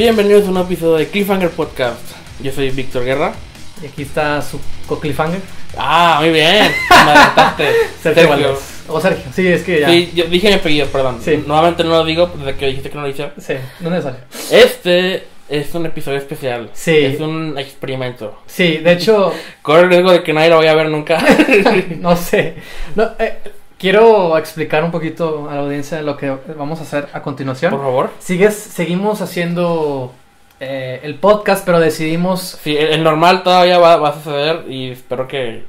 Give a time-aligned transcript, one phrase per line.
[0.00, 2.00] Bienvenidos a un episodio de Cliffhanger Podcast.
[2.42, 3.34] Yo soy Víctor Guerra.
[3.82, 5.42] Y aquí está su co-cliffhanger.
[5.76, 6.72] Ah, muy bien.
[6.88, 7.68] Me adelantaste.
[8.02, 8.82] Sergio Valdés.
[8.88, 9.90] O Sergio, sí, es que ya.
[9.90, 11.20] Sí, yo dije mi apellido, perdón.
[11.22, 11.44] Sí.
[11.46, 13.30] Nuevamente no lo digo desde que dijiste que no lo hice.
[13.36, 14.20] Sí, no es necesario.
[14.50, 16.70] Este es un episodio especial.
[16.72, 16.96] Sí.
[16.96, 18.38] Es un experimento.
[18.46, 21.22] Sí, de hecho, Corre el riesgo de que nadie lo vaya a ver nunca.
[21.98, 22.54] no sé.
[22.94, 23.36] No, eh,
[23.80, 27.72] quiero explicar un poquito a la audiencia lo que vamos a hacer a continuación.
[27.72, 28.10] Por favor.
[28.20, 30.12] Sigues, seguimos haciendo
[30.60, 32.58] eh, el podcast, pero decidimos.
[32.62, 35.64] Sí, el, el normal todavía va, va a suceder y espero que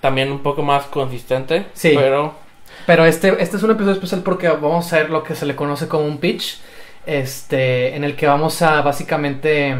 [0.00, 1.66] también un poco más consistente.
[1.72, 1.92] Sí.
[1.96, 2.34] Pero
[2.86, 5.56] Pero este, este es un episodio especial porque vamos a hacer lo que se le
[5.56, 6.60] conoce como un pitch.
[7.06, 9.76] Este, en el que vamos a básicamente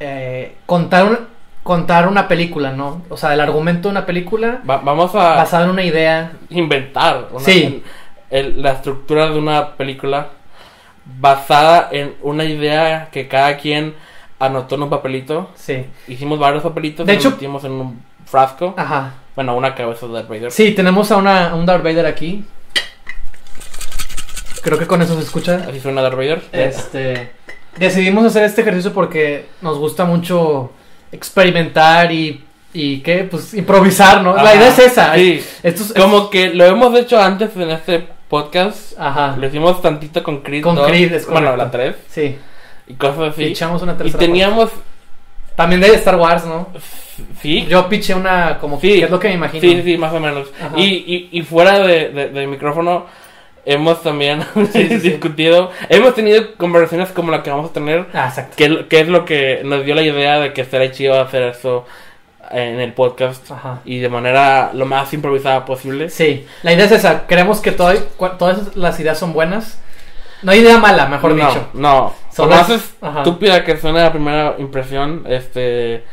[0.00, 3.02] eh, contar, un- contar una película, ¿no?
[3.10, 6.32] O sea, el argumento de una película va- vamos a basado en una idea.
[6.50, 7.82] inventar una- Sí.
[8.30, 10.28] el- la estructura de una película
[11.20, 13.94] basada en una idea que cada quien
[14.38, 15.50] anotó en un papelito.
[15.54, 15.84] Sí.
[16.06, 18.74] Hicimos varios papelitos De y hecho- metimos en un frasco.
[18.76, 19.14] Ajá.
[19.34, 20.50] Bueno, una cabeza de Darth Vader.
[20.50, 22.44] Sí, tenemos a, una, a un Darth Vader aquí.
[24.62, 25.64] Creo que con eso se escucha.
[25.68, 26.42] Así suena Darth Vader.
[26.52, 27.32] Este,
[27.78, 30.72] decidimos hacer este ejercicio porque nos gusta mucho
[31.12, 33.24] experimentar y, y ¿qué?
[33.30, 34.34] Pues improvisar, ¿no?
[34.36, 35.14] La idea es esa.
[35.14, 35.42] Sí.
[35.62, 38.98] Esto es- Como que lo hemos hecho antes en este podcast.
[38.98, 39.36] Ajá.
[39.38, 40.62] Lo hicimos tantito con Creed.
[40.62, 41.94] Con 2, Creed, es Bueno, la 3.
[42.08, 42.36] Sí.
[42.86, 43.44] Y cosas así.
[43.46, 44.18] Pichamos una y tercera.
[44.18, 44.70] teníamos.
[44.70, 44.84] parte.
[45.56, 46.68] También de Star Wars, ¿no?
[47.42, 47.66] Sí.
[47.68, 48.98] Yo piché una como Sí.
[49.00, 49.60] que es lo que me imagino.
[49.60, 50.46] Sí, sí, más o menos.
[50.76, 53.06] Y, y, y fuera de, de, de micrófono,
[53.64, 55.10] hemos también Sí, sí, sí.
[55.10, 58.54] discutido, hemos tenido conversaciones como la que vamos a tener, Ah, exacto.
[58.56, 61.84] que, que es lo que nos dio la idea de que estaría chido hacer eso
[62.50, 63.80] en el podcast Ajá.
[63.84, 66.08] y de manera lo más improvisada posible.
[66.08, 67.26] Sí, la idea es esa.
[67.26, 67.92] Creemos que todo-
[68.38, 69.78] todas las ideas son buenas.
[70.42, 71.68] No hay idea mala, mejor no, dicho.
[71.74, 76.04] No, Son las- más estúpida que suene la primera impresión, este...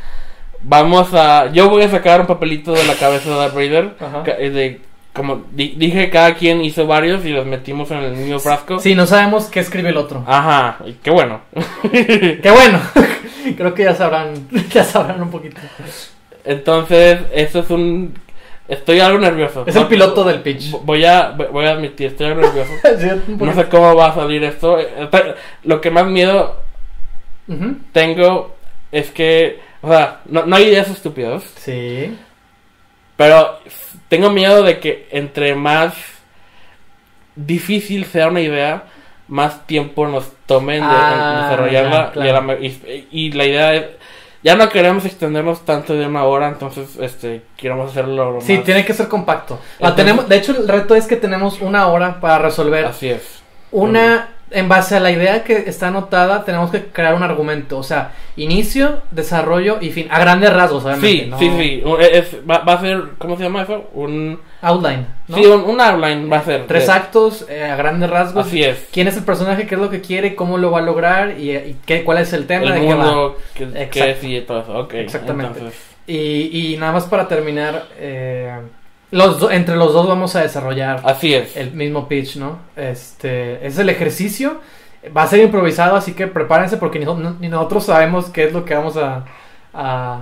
[0.62, 1.52] Vamos a...
[1.52, 3.94] Yo voy a sacar un papelito de la cabeza de Darth Vader.
[4.00, 4.24] Ajá.
[4.38, 4.80] eh, De,
[5.16, 8.78] como di- dije, cada quien hizo varios y los metimos en el mismo frasco.
[8.78, 10.22] Sí, no sabemos qué escribe el otro.
[10.26, 11.40] Ajá, y qué bueno.
[11.90, 12.80] Qué bueno.
[13.56, 15.60] Creo que ya sabrán, ya sabrán un poquito.
[16.44, 18.14] Entonces, eso es un...
[18.68, 19.64] Estoy algo nervioso.
[19.66, 20.72] Es el piloto del pitch.
[20.82, 22.72] Voy a, voy a admitir, estoy algo nervioso.
[22.98, 24.78] Sí, No sé cómo va a salir esto.
[24.80, 25.08] Eh,
[25.64, 26.56] Lo que más miedo
[27.92, 28.56] tengo
[28.92, 29.60] es que...
[29.82, 31.44] O sea, no, no hay ideas estúpidas.
[31.56, 32.16] Sí.
[33.16, 33.60] Pero
[34.08, 35.94] tengo miedo de que entre más
[37.34, 38.84] difícil sea una idea,
[39.28, 42.06] más tiempo nos tomen de, Ah, en desarrollarla.
[42.06, 42.28] ya, claro.
[42.28, 43.84] y, la me- y- y la idea es,
[44.42, 48.84] ya no queremos extendernos tanto de una hora, entonces este queremos hacerlo lo Sí, tiene
[48.84, 49.58] que ser compacto.
[49.82, 53.42] Ah, tenemos, de hecho, el reto es que tenemos una hora para resolver Así es.
[53.72, 54.28] una.
[54.50, 57.78] En base a la idea que está anotada, tenemos que crear un argumento.
[57.78, 60.06] O sea, inicio, desarrollo y fin.
[60.10, 61.08] A grandes rasgos, obviamente.
[61.24, 61.38] Sí, ¿no?
[61.38, 61.82] sí, sí.
[62.12, 63.90] Es- va, va a ser, ¿cómo se llama eso?
[63.94, 65.06] Un, Outline.
[65.28, 65.36] ¿no?
[65.36, 66.66] Sí, un, un outline va a ser.
[66.66, 68.46] Tres actos eh, a grandes rasgos.
[68.46, 68.86] Así es.
[68.92, 69.66] ¿Quién es el personaje?
[69.66, 70.34] ¿Qué es lo que quiere?
[70.36, 71.38] ¿Cómo lo va a lograr?
[71.38, 72.66] ¿Y, y qué, cuál es el tema?
[72.66, 73.04] El ¿De qué va?
[73.04, 73.90] mundo que, Exacto.
[73.92, 74.78] que es y todo eso.
[74.78, 75.58] Ok, Exactamente.
[75.58, 78.52] entonces, Y, y nada más para terminar, eh,
[79.10, 81.56] los do- entre los dos vamos a desarrollar así es.
[81.56, 82.58] el mismo pitch, ¿no?
[82.76, 84.60] Este es el ejercicio.
[85.16, 87.06] Va a ser improvisado, así que prepárense porque ni,
[87.40, 89.24] ni nosotros sabemos qué es lo que vamos a,
[89.72, 90.20] a,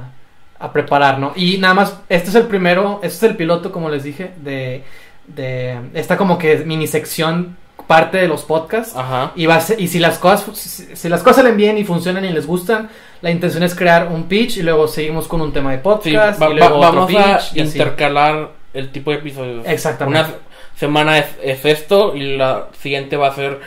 [0.58, 1.32] a preparar, ¿no?
[1.36, 4.84] Y nada más, este es el primero, este es el piloto, como les dije, de,
[5.26, 7.56] de esta como que mini sección
[7.86, 8.94] parte de los podcasts.
[8.94, 9.32] Ajá.
[9.36, 11.84] Y, va a ser- y si las cosas si, si las cosas salen bien y
[11.84, 12.90] funcionan y les gustan,
[13.22, 16.42] la intención es crear un pitch y luego seguimos con un tema de Sí, podcast
[16.42, 19.66] va- y luego va- otro vamos a y intercalar el tipo de episodios.
[19.66, 20.20] Exactamente.
[20.30, 20.38] Una
[20.76, 23.60] semana es, es esto y la siguiente va a ser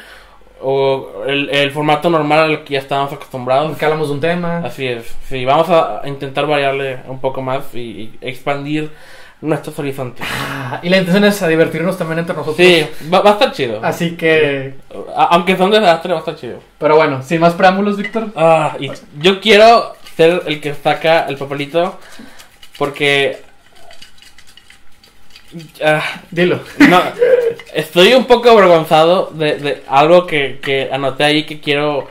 [0.62, 3.78] o el, el formato normal al que ya estábamos acostumbrados.
[3.78, 4.59] Que hablamos de un tema.
[4.66, 5.06] Así es.
[5.29, 8.91] Sí, vamos a intentar variarle un poco más y, y expandir
[9.40, 10.25] nuestros horizontes.
[10.28, 12.57] Ah, y la intención es a divertirnos también entre nosotros.
[12.57, 13.79] Sí, va, va a estar chido.
[13.84, 14.74] Así que,
[15.15, 16.60] A- aunque son desastres, va a estar chido.
[16.80, 18.30] pero bueno, sin más preámbulos, Víctor.
[18.36, 22.00] Ah, y yo quiero ser el que saca el papelito
[22.80, 23.38] porque
[25.83, 26.59] ah, Dilo.
[26.79, 27.01] no,
[27.73, 32.07] estoy un poco avergonzado de, de algo que, que anoté ahí que quiero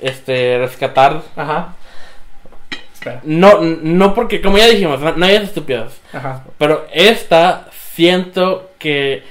[0.00, 1.22] este rescatar.
[1.36, 1.74] Ajá.
[2.92, 3.20] Espera.
[3.24, 5.92] No, no porque, como ya dijimos, hay estúpidas.
[6.12, 6.44] Ajá.
[6.58, 9.22] Pero esta siento que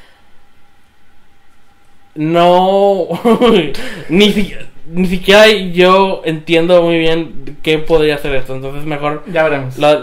[2.16, 3.08] no
[4.10, 4.56] ni, si-
[4.88, 8.56] ni siquiera yo entiendo muy bien qué podría ser esto.
[8.56, 9.78] Entonces mejor Ya veremos.
[9.78, 10.00] la,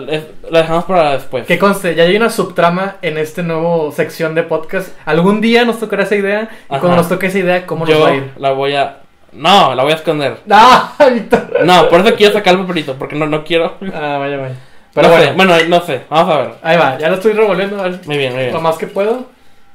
[0.51, 1.47] dejamos para después.
[1.47, 4.91] Que conste, ya hay una subtrama en este nuevo sección de podcast.
[5.05, 6.43] Algún día nos tocará esa idea.
[6.43, 6.81] Y Ajá.
[6.81, 8.31] cuando nos toque esa idea, ¿cómo nos yo va a ir?
[8.37, 8.99] la voy a
[9.33, 10.39] No, la voy a esconder.
[10.51, 11.65] ¡Ah, Víctor!
[11.65, 13.77] No, por eso quiero sacar el papelito, porque no, no quiero.
[13.95, 14.57] Ah, vaya, vaya.
[14.95, 16.51] Pero no bueno, sé, bueno, no sé, vamos a ver.
[16.63, 18.63] ahí va, ya lo estoy revolviendo a ver Muy bien, muy lo bien.
[18.63, 19.25] más que puedo.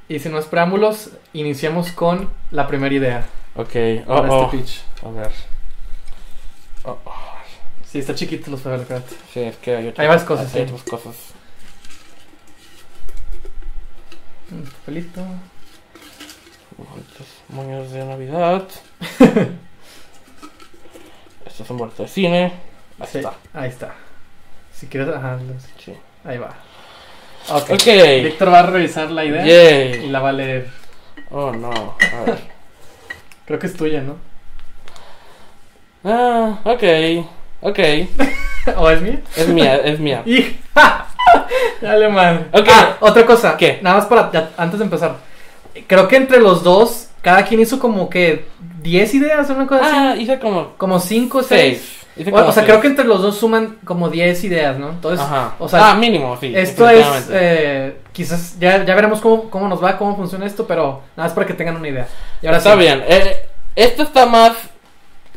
[0.10, 3.26] Y sin más preámbulos, iniciamos con la primera idea
[3.58, 3.76] Ok,
[4.06, 4.46] oh, para oh.
[4.46, 4.82] este pitch.
[5.04, 5.32] A ver.
[6.84, 7.14] Oh, oh.
[7.86, 9.16] Sí, está chiquito los espérate.
[9.34, 10.74] Sí, es que hay otras, Hay varias cosas, Hay sí.
[10.74, 11.16] otras cosas.
[14.52, 15.22] Un papelito.
[16.78, 18.68] Muchos moños de Navidad.
[21.46, 22.54] Esto es un boleto de cine.
[23.00, 23.34] Ahí Sí, está.
[23.54, 23.96] ahí está.
[24.74, 25.40] Si quieres, ajá,
[25.84, 25.94] Sí.
[26.24, 26.54] ahí va.
[27.50, 27.72] Ok.
[27.72, 27.86] Ok.
[28.24, 30.70] Víctor va a revisar la idea y la va a leer.
[31.32, 31.72] Oh no.
[31.72, 32.57] A ver.
[33.48, 34.18] Creo que es tuya, ¿no?
[36.04, 36.84] Ah, ok.
[37.62, 37.80] Ok.
[38.78, 39.22] ¿O es mía?
[39.36, 40.22] Es mía, es mía.
[40.26, 40.58] ¡Y!
[41.82, 42.48] Dale, man.
[42.52, 42.68] Ok.
[42.70, 43.58] Ah, otra cosa.
[43.58, 43.80] ¿Qué?
[43.82, 45.16] Nada más para, ya, antes de empezar.
[45.88, 48.46] Creo que entre los dos, cada quien hizo como que
[48.82, 50.22] 10 ideas, una cosa Ah, así.
[50.24, 51.94] hice como Como 5 o 6.
[52.32, 54.90] O, sea, creo que entre los dos suman como 10 ideas, ¿no?
[54.90, 55.54] Entonces, Ajá.
[55.60, 56.52] o sea, ah, mínimo, sí.
[56.56, 61.02] esto es, eh, quizás, ya, ya veremos cómo, cómo nos va, cómo funciona esto, pero
[61.16, 62.08] nada más para que tengan una idea.
[62.42, 62.80] Y ahora Está sí.
[62.80, 63.04] bien.
[63.08, 64.54] Eh, esto está más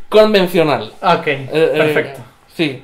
[0.09, 0.93] convencional.
[1.03, 2.21] Ok, Eh, eh, perfecto.
[2.55, 2.83] sí.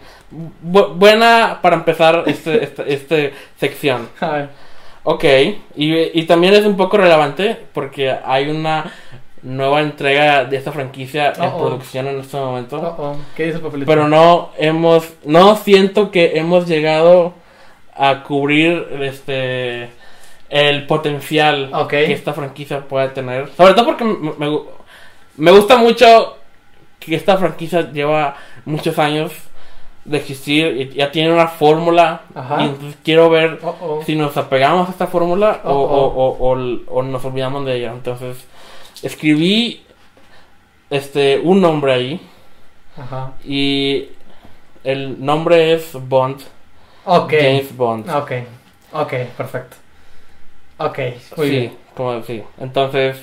[0.64, 4.08] Bu- buena para empezar este, este, este sección.
[4.20, 4.48] A ver.
[5.04, 5.24] Ok.
[5.76, 8.92] Y, y también es un poco relevante porque hay una
[9.46, 12.78] nueva entrega de esta franquicia en producción en este momento.
[12.98, 13.16] Oh.
[13.36, 13.86] ¿Qué dice el papelito?
[13.90, 17.32] Pero no hemos, no siento que hemos llegado
[17.94, 19.90] a cubrir este
[20.48, 23.48] el potencial que esta franquicia puede tener.
[23.56, 24.58] Sobre todo porque me, me
[25.36, 26.36] me gusta mucho
[26.98, 29.32] que esta franquicia lleva muchos años
[30.04, 32.22] de existir y ya tiene una fórmula.
[32.34, 32.62] Ajá.
[32.62, 34.02] Y entonces quiero ver Oh, oh.
[34.04, 35.70] si nos apegamos a esta fórmula oh.
[35.72, 37.92] o- o- o- o nos olvidamos de ella.
[37.92, 38.44] Entonces
[39.02, 39.84] escribí
[40.90, 42.20] este un nombre ahí.
[42.96, 43.32] Ajá.
[43.44, 44.08] Y
[44.84, 46.40] el nombre es Bond.
[47.04, 47.32] Ok.
[47.32, 48.08] James Bond.
[48.10, 48.32] Ok.
[48.92, 49.76] Ok, perfecto.
[50.78, 50.98] Ok,
[51.36, 51.76] muy sí, bien.
[51.94, 52.42] como sí.
[52.58, 53.16] Entonces,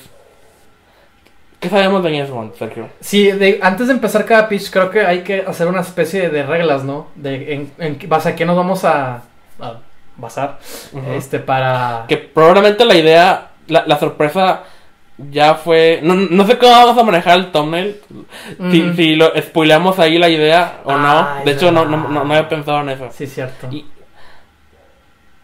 [1.60, 2.88] ¿qué sabemos de James Bond, Sergio?
[3.00, 6.42] Sí, de- antes de empezar cada pitch, creo que hay que hacer una especie de
[6.44, 7.08] reglas, ¿no?
[7.14, 9.22] De en, en base a qué nos vamos a,
[9.60, 9.78] a
[10.16, 10.58] basar.
[11.14, 12.04] Este, para.
[12.08, 14.64] Que probablemente la idea, la, la sorpresa
[15.18, 16.00] ya fue.
[16.02, 17.96] No, no sé cómo vamos a manejar el thumbnail.
[18.70, 18.94] Si, Ujú.
[18.96, 21.44] si lo spoileamos ahí la idea o Ah, no.
[21.44, 23.08] De hecho, no, no, no, había pensado en eso.
[23.12, 23.68] Sí, cierto.
[23.70, 23.84] Y-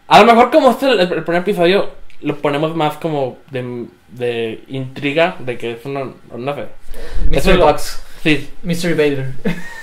[0.07, 1.89] A lo mejor, como este el, el primer episodio,
[2.21, 6.15] lo ponemos más como de, de intriga, de que es uno.
[6.35, 6.61] No sé.
[6.61, 8.03] eso Mystery lo- Box.
[8.23, 9.31] Sí, Mystery Vader.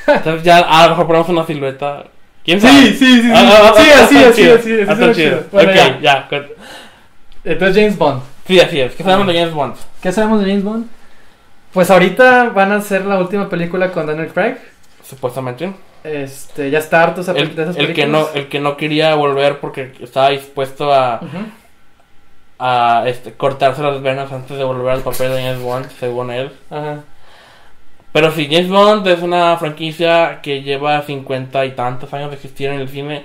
[0.07, 2.05] Entonces ya a lo mejor ponemos una silueta.
[2.45, 2.83] ¿Quién sabe?
[2.83, 3.31] Sí, sí, sí, sí.
[3.35, 5.45] Ah, ah, ah, Sí, así, así, así, está chido.
[5.53, 6.29] ok, ya.
[6.29, 6.47] con-
[7.45, 8.23] Entonces, James Bond.
[8.49, 8.95] Sí, así es.
[8.95, 9.77] ¿Qué sabemos de James Bond?
[10.03, 10.87] ¿Qué sabemos de James Bond?
[11.73, 14.57] Pues ahorita van a hacer la última película con Daniel Craig.
[15.07, 15.75] Supuestamente.
[16.03, 19.15] Este, ya está harto esa El, de esas el que no, el que no quería
[19.17, 21.21] volver porque estaba dispuesto a,
[22.59, 26.51] a este, cortarse las venas antes de volver al papel de James Bond, según él.
[26.71, 27.01] Ajá.
[28.13, 32.71] Pero sí, James Bond es una franquicia que lleva cincuenta y tantos años de existir
[32.71, 33.25] en el cine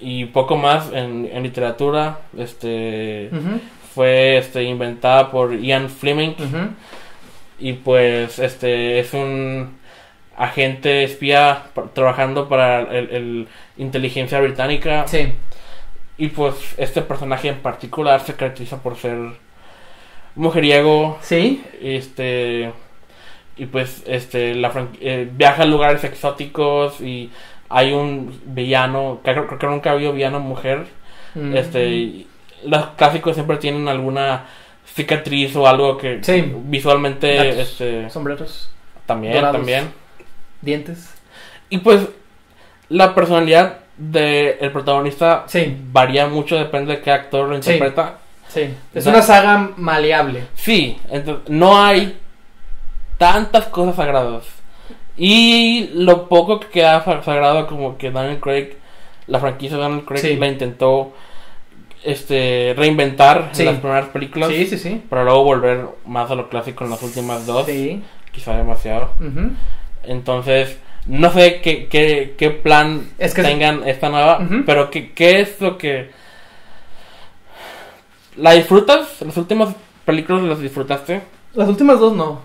[0.00, 2.18] y poco más en, en literatura.
[2.36, 3.60] Este Ujú,
[3.94, 6.34] fue este inventada por Ian Fleming.
[7.58, 9.78] y pues este es un
[10.36, 15.32] agente espía trabajando para el, el inteligencia británica Sí.
[16.16, 19.18] y pues este personaje en particular se caracteriza por ser
[20.36, 21.62] mujeriego Sí.
[21.82, 22.72] este
[23.56, 27.30] y pues este la eh, viaja a lugares exóticos y
[27.68, 30.86] hay un villano creo, creo que nunca ha habido villano mujer
[31.34, 31.56] Mm.
[31.56, 32.26] este y
[32.64, 34.46] los clásicos siempre tienen alguna
[34.94, 36.52] cicatriz o algo que Sí.
[36.64, 38.70] visualmente este Sombreros,
[39.06, 39.56] también Dorados.
[39.56, 39.92] también
[40.60, 41.14] dientes.
[41.68, 42.00] y pues
[42.88, 45.76] la personalidad del protagonista Sí.
[45.92, 48.74] varía mucho depende de qué actor lo interpreta Sí.
[48.94, 50.44] Es una saga maleable.
[50.54, 52.18] sí entonces no hay
[53.18, 54.44] tantas cosas sagradas
[55.16, 58.76] y lo poco que queda sa- sagrado como que Daniel Craig
[59.26, 61.12] la franquicia de Daniel Craig la intentó
[62.04, 63.62] este reinventar Sí.
[63.62, 65.02] en las primeras películas Sí, sí, sí.
[65.08, 68.02] para luego volver más a lo clásico en las últimas dos Sí.
[68.32, 69.10] quizá demasiado
[70.04, 75.40] entonces no sé qué, qué, qué plan Es que- tengan esta nueva pero qué, qué
[75.40, 76.10] es lo que
[78.36, 81.20] la disfrutas las últimas películas las disfrutaste
[81.54, 82.40] Las últimas dos no.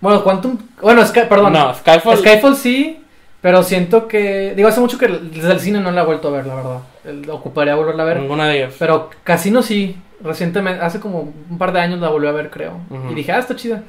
[0.00, 0.58] Bueno, Quantum.
[0.80, 1.52] Bueno, Sky, perdón.
[1.52, 3.01] no Skyfall Skyfall sí,
[3.42, 4.54] pero siento que.
[4.56, 6.78] Digo, hace mucho que desde el cine no la he vuelto a ver, la verdad.
[7.04, 8.20] El- Ocuparía volverla a ver.
[8.20, 9.96] ninguna de ellas Pero Casino sí.
[10.22, 12.78] Recientemente, hace como un par de años la volví a ver, creo.
[13.10, 13.82] Y dije, ah, está chida.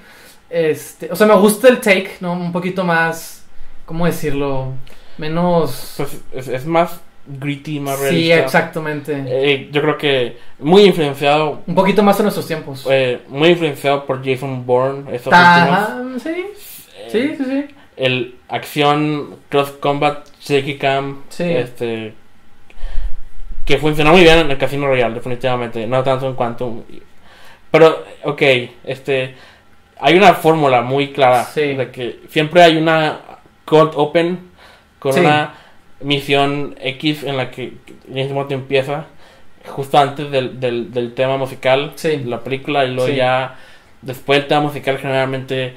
[0.50, 2.34] Este, o sea, me gusta el take, ¿no?
[2.34, 3.46] Un poquito más,
[3.86, 4.74] ¿cómo decirlo?
[5.20, 5.94] Menos...
[5.98, 8.40] Pues es, es más gritty, más Sí, realista.
[8.46, 9.24] exactamente.
[9.28, 12.86] Eh, yo creo que muy influenciado, Un poquito más en nuestros tiempos.
[12.90, 15.16] eh, muy influenciado por Jason Bourne.
[15.16, 15.80] Estos últimos.
[15.80, 16.30] Ajá, sí,
[16.98, 17.66] Eh, sí, sí, sí.
[17.96, 21.22] El acción, cross combat, shaky cam.
[21.30, 21.44] Sí.
[21.44, 22.14] Este.
[23.66, 25.88] Que funcionó muy bien en el Casino Royale, definitivamente.
[25.88, 26.84] No tanto en Quantum.
[27.72, 28.42] Pero, ok,
[28.84, 29.36] este.
[30.00, 31.74] Hay una fórmula muy clara Sí.
[31.76, 33.20] de que siempre hay una
[33.66, 34.52] cold open
[35.00, 35.20] con Sí.
[35.22, 35.54] una
[36.02, 37.74] misión X en la que
[38.10, 39.06] James Bond empieza
[39.66, 43.56] justo antes del, del, del tema musical de la película y luego ya
[44.02, 45.76] después del tema musical generalmente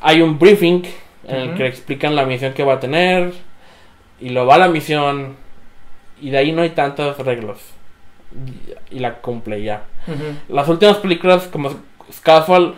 [0.00, 0.82] hay un briefing
[1.28, 3.32] en el que le explican la misión que va a tener
[4.20, 5.36] y lo va a la misión
[6.20, 7.60] y de ahí no hay tantos arreglos
[8.90, 9.84] y, y la cumple ya
[10.48, 11.70] las últimas películas como
[12.12, 12.74] Skyfall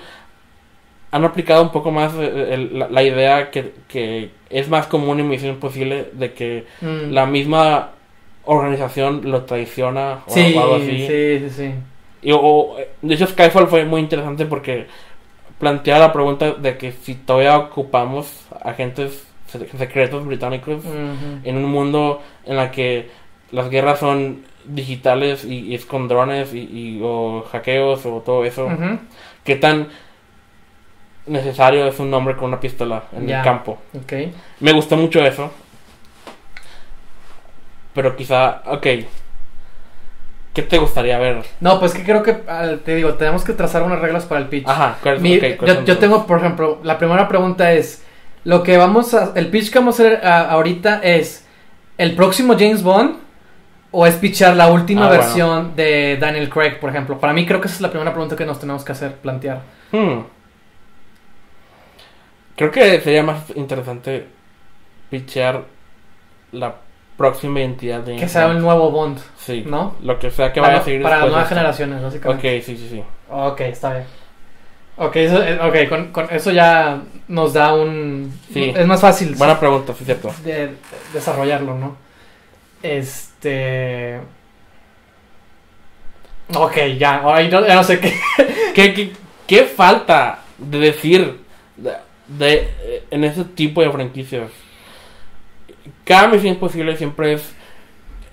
[1.12, 5.20] han aplicado un poco más eh, el- la, la idea que, que es más común
[5.20, 7.12] en Misión Imposible de que Mm.
[7.12, 7.90] la misma
[8.44, 11.06] organización lo traiciona o, Sí, algo así.
[11.06, 11.74] sí, sí, sí.
[12.22, 14.86] Y, o- de hecho, Skyfall fue muy interesante porque
[15.58, 20.84] plantea la pregunta de que si todavía ocupamos agentes se- secretos británicos
[21.44, 23.10] en un mundo en la que
[23.52, 28.44] las guerras son digitales y, y es con drones y, y- o hackeos o todo
[28.44, 28.66] eso.
[28.66, 28.98] Ujú.
[29.44, 29.88] ¿Qué tan
[31.26, 33.78] necesario es un hombre con una pistola en el campo?
[33.96, 34.12] Ok.
[34.60, 35.50] Me gustó mucho eso.
[37.94, 38.86] Pero quizá, ok.
[40.56, 41.44] ¿Qué te gustaría ver?
[41.60, 42.32] No, pues que creo que,
[42.82, 44.66] te digo, tenemos que trazar unas reglas para el pitch.
[44.66, 48.02] Ajá, ¿cuál- Mi- ok, ¿cuáles yo, tengo, por ejemplo, la primera pregunta es,
[48.44, 51.46] lo que vamos a, el pitch que vamos a hacer a- ahorita es,
[51.98, 53.16] ¿el próximo James Bond
[53.90, 55.22] o es pitchar la última Ah, bueno.
[55.24, 57.20] versión de Daniel Craig, por ejemplo?
[57.20, 59.60] Para mí creo que esa es la primera pregunta que nos tenemos que hacer, plantear.
[59.92, 60.20] Hmm.
[62.56, 64.26] Creo que sería más interesante
[65.10, 65.64] pitchear
[66.52, 66.76] la
[67.16, 69.96] próxima identidad de Que sea el nuevo Bond, Sí, ¿no?
[70.02, 72.62] lo que sea que para vaya a seguir para de nuevas generaciones, Ok, básicamente.
[72.62, 73.02] sí, sí, sí.
[73.30, 74.04] Ok, está bien.
[74.98, 78.32] Ok, eso, eh, ok, con, con eso ya nos da un...
[78.52, 78.72] Sí.
[78.74, 79.34] Es más fácil.
[79.34, 80.32] Buena pregunta, sí, cierto.
[80.44, 80.70] de
[81.12, 81.96] desarrollarlo, ¿no?
[82.82, 84.20] Este.
[86.54, 88.14] Ok, ya, ahora no, ya no sé qué.
[88.74, 89.12] ¿Qué, qué,
[89.46, 91.40] qué falta de decir
[91.76, 91.92] de,
[92.28, 94.50] de- eh, en ese tipo de franquicias?
[96.04, 97.54] Cada misión imposible siempre es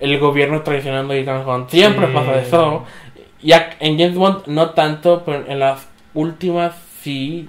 [0.00, 1.70] el gobierno traicionando a Ethan Hunt.
[1.70, 2.12] Siempre Sí.
[2.12, 2.84] pasa eso.
[3.42, 7.48] Ya en James Bond no tanto, pero en las últimas sí.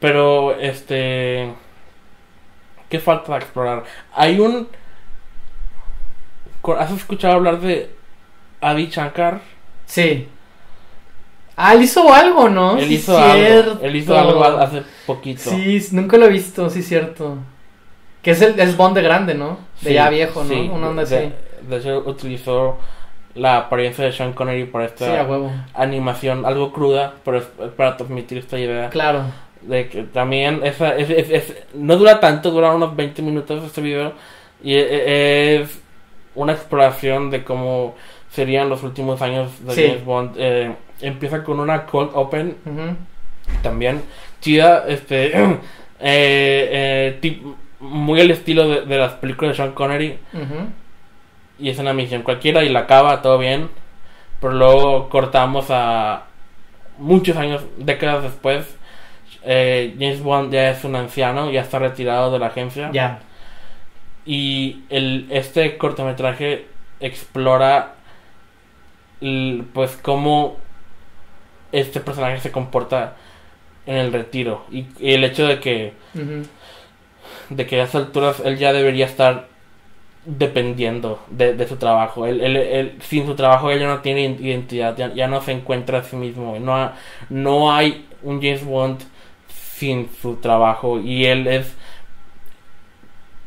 [0.00, 1.52] Pero este.
[2.88, 3.84] ¿Qué falta de explorar?
[4.14, 4.68] Hay un.
[6.78, 7.90] ¿Has escuchado hablar de
[8.60, 9.40] Adi Shankar?
[9.86, 10.28] Sí.
[11.60, 12.78] Ah, él hizo algo, ¿no?
[12.78, 13.70] Él Sí, hizo cierto.
[13.72, 13.84] algo.
[13.84, 15.50] Él hizo algo hace poquito.
[15.50, 17.38] Sí, nunca lo he visto, sí, cierto.
[18.22, 19.58] Que es el es Bond de grande, ¿no?
[19.80, 20.48] De Sí, ya viejo, ¿no?
[20.54, 20.70] sí.
[20.72, 21.14] Una onda así.
[21.16, 21.32] de,
[21.68, 22.78] de hecho, utilizó
[23.34, 25.26] la apariencia de Sean Connery para esta
[25.74, 27.44] animación algo cruda, pero es
[27.76, 28.88] para transmitir esta idea.
[28.90, 29.22] Claro.
[29.62, 33.80] De que también esa, es, es- es- no dura tanto, dura unos 20 minutos este
[33.80, 34.12] video.
[34.62, 35.80] Y e- e- es
[36.34, 37.94] una exploración de cómo
[38.30, 39.74] serían los últimos años de.
[39.74, 40.34] James Bond.
[40.38, 42.56] Eh, empieza con una cold open
[43.62, 44.02] también
[44.40, 45.58] chida, este, eh,
[46.00, 47.42] eh, tip-
[47.80, 50.18] muy al estilo de, de las películas de Sean Connery.
[51.60, 53.68] Y es una misión cualquiera y la acaba todo bien.
[54.40, 56.24] Pero luego cortamos a
[56.98, 58.76] muchos años, décadas después.
[59.44, 62.90] eh, James Bond ya es un anciano, ya está retirado de la agencia.
[62.92, 63.20] Ya.
[64.26, 66.66] Y el, este cortometraje
[67.00, 67.94] explora
[69.20, 70.58] el- pues cómo
[71.72, 73.16] este personaje se comporta
[73.86, 74.64] en el retiro.
[74.70, 75.92] Y, y el hecho de que
[77.50, 79.48] de que a esas alturas él ya debería estar
[80.26, 82.26] dependiendo de, de su trabajo.
[82.26, 85.52] Él, él- él- sin su trabajo él ya no tiene identidad, ya, ya no se
[85.52, 86.58] encuentra a sí mismo.
[86.60, 86.96] No, ha-
[87.30, 89.00] no hay un James Bond
[89.48, 91.74] sin su trabajo y él es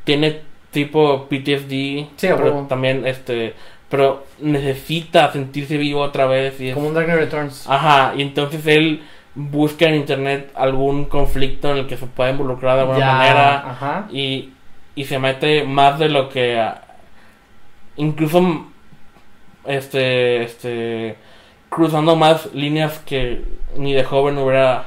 [0.04, 3.54] tiene tipo PTSD, Sí, pero también este
[3.92, 7.70] pero necesita sentirse vivo otra vez y es- Como un Dark Knight Returns.
[7.70, 9.04] Ajá, y entonces él
[9.36, 13.70] busca en internet algún conflicto en el que se pueda involucrar de alguna Ya, manera
[13.72, 14.08] Ajá.
[14.12, 14.50] y,
[14.96, 16.82] y se mete más de lo que ah,
[17.98, 18.66] incluso
[19.66, 21.16] este este
[21.70, 23.44] cruzando más líneas que
[23.78, 24.86] ni de joven hubiera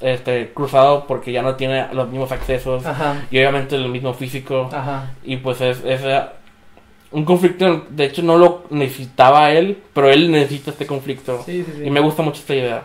[0.00, 3.16] este cruzado porque ya no tiene los mismos accesos Ajá.
[3.30, 5.10] y obviamente el mismo físico Ajá.
[5.24, 6.02] y pues es, es
[7.12, 11.72] un conflicto de hecho no lo necesitaba él pero él necesita este conflicto Sí, sí,
[11.78, 11.84] sí.
[11.84, 12.82] y me gusta mucho esta idea.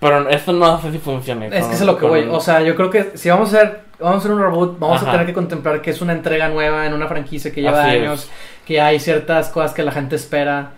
[0.00, 1.46] Pero esto no sé si funciona.
[1.46, 2.20] Es que es lo que voy.
[2.30, 4.98] O sea, yo creo que si vamos a hacer, vamos a hacer un reboot, vamos
[5.02, 5.08] Ajá.
[5.08, 7.96] a tener que contemplar que es una entrega nueva en una franquicia que lleva Así
[7.96, 8.02] es.
[8.02, 8.30] años,
[8.64, 10.70] que hay ciertas cosas que la gente espera.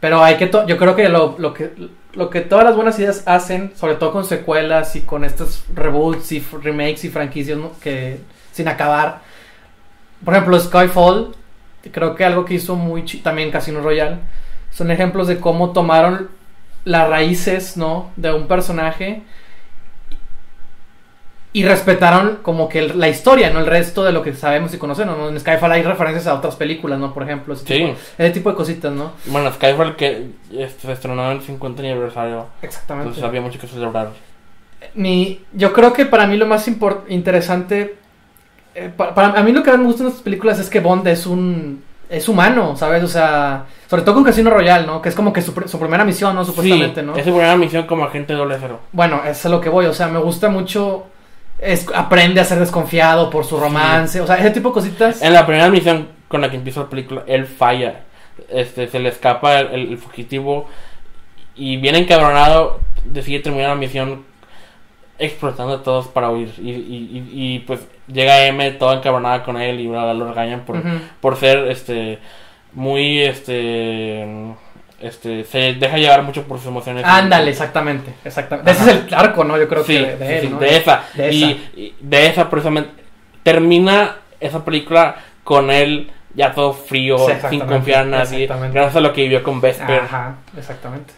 [0.00, 1.70] Pero hay que, to- yo creo que lo, lo que
[2.14, 6.32] lo que todas las buenas ideas hacen, sobre todo con secuelas y con estos reboots
[6.32, 7.72] y remakes y franquicias ¿no?
[7.80, 8.18] que
[8.52, 9.20] sin acabar.
[10.24, 11.34] Por ejemplo, Skyfall,
[11.90, 14.18] creo que algo que hizo muy también Casino Royale,
[14.70, 16.28] son ejemplos de cómo tomaron
[16.84, 18.10] las raíces, ¿no?
[18.16, 19.22] De un personaje
[21.54, 24.78] y respetaron como que el- la historia, no el resto de lo que sabemos y
[24.78, 25.28] conocemos, ¿no?
[25.28, 27.12] En Skyfall hay referencias a otras películas, ¿no?
[27.12, 27.74] Por ejemplo, ese, Sí.
[27.74, 29.12] tipo, ese tipo de cositas, ¿no?
[29.26, 32.46] Bueno, Skyfall que se estrenó en el 50 aniversario.
[32.62, 33.08] Exactamente.
[33.08, 34.10] Entonces había mucho que celebrar.
[34.94, 36.66] Mi, yo creo que para mí lo más
[37.08, 37.96] interesante,
[38.74, 40.80] eh, pa- para, a mí lo que más me gusta en estas películas es que
[40.80, 43.02] Bond es un es humano, ¿sabes?
[43.02, 45.00] O sea, sobre todo con Casino Royale, ¿no?
[45.00, 46.44] Que es como que su, su primera misión, ¿no?
[46.44, 47.16] Supuestamente, sí, ¿no?
[47.16, 48.80] Es su primera misión como agente doble cero.
[48.92, 51.06] Bueno, eso es a lo que voy, o sea, me gusta mucho,
[51.58, 55.22] es, aprende a ser desconfiado por su romance, o sea, ese tipo de cositas.
[55.22, 58.00] En la primera misión con la que empieza la película, él falla.
[58.50, 60.66] Este, se le escapa el, el- fugitivo
[61.54, 64.24] y bien encabronado decide terminar la misión
[65.24, 66.52] explotando a todos para huir.
[66.58, 70.60] Y, y- y- y, pues llega M toda encabronada con él y bla, lo regañan
[70.60, 70.82] por,
[71.20, 72.18] por ser este
[72.74, 74.26] muy este
[75.00, 77.04] este se deja llevar mucho por sus emociones.
[77.06, 78.70] Ándale, exactamente, exactamente.
[78.70, 78.82] Ajá.
[78.82, 79.58] Ese es el arco, ¿no?
[79.58, 80.58] Yo creo Sí, que de, de sí, él, sí, ¿no?
[80.60, 81.04] de esa.
[81.14, 81.46] De esa.
[81.76, 82.90] Y, de esa precisamente
[83.42, 87.16] termina esa película con él ya todo frío,
[87.50, 90.00] sin confiar en nadie, gracias a lo que vivió con Vesper.
[90.00, 91.12] Ajá, exactamente.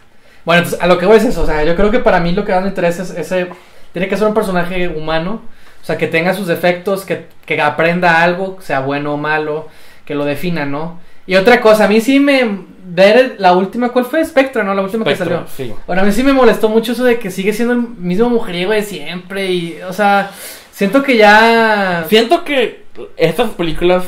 [0.44, 2.32] Bueno, entonces a lo que voy es eso, o sea, yo creo que para mí
[2.32, 3.48] lo que más me interesa es ese,
[3.94, 5.40] tiene que ser un personaje humano,
[5.82, 9.68] o sea, que tenga sus defectos, que, que aprenda algo, sea bueno o malo,
[10.04, 11.00] que lo defina, ¿no?
[11.26, 14.22] Y otra cosa, a mí sí me, ver la última, ¿cuál fue?
[14.24, 14.74] Spectre, ¿no?
[14.74, 15.48] La última que Spectro, salió.
[15.48, 15.74] sí.
[15.86, 18.72] Bueno, a mí sí me molestó mucho eso de que sigue siendo el mismo mujeriego
[18.72, 20.30] de siempre y, o sea,
[20.70, 22.04] siento que ya...
[22.10, 22.84] Siento que
[23.16, 24.04] estas películas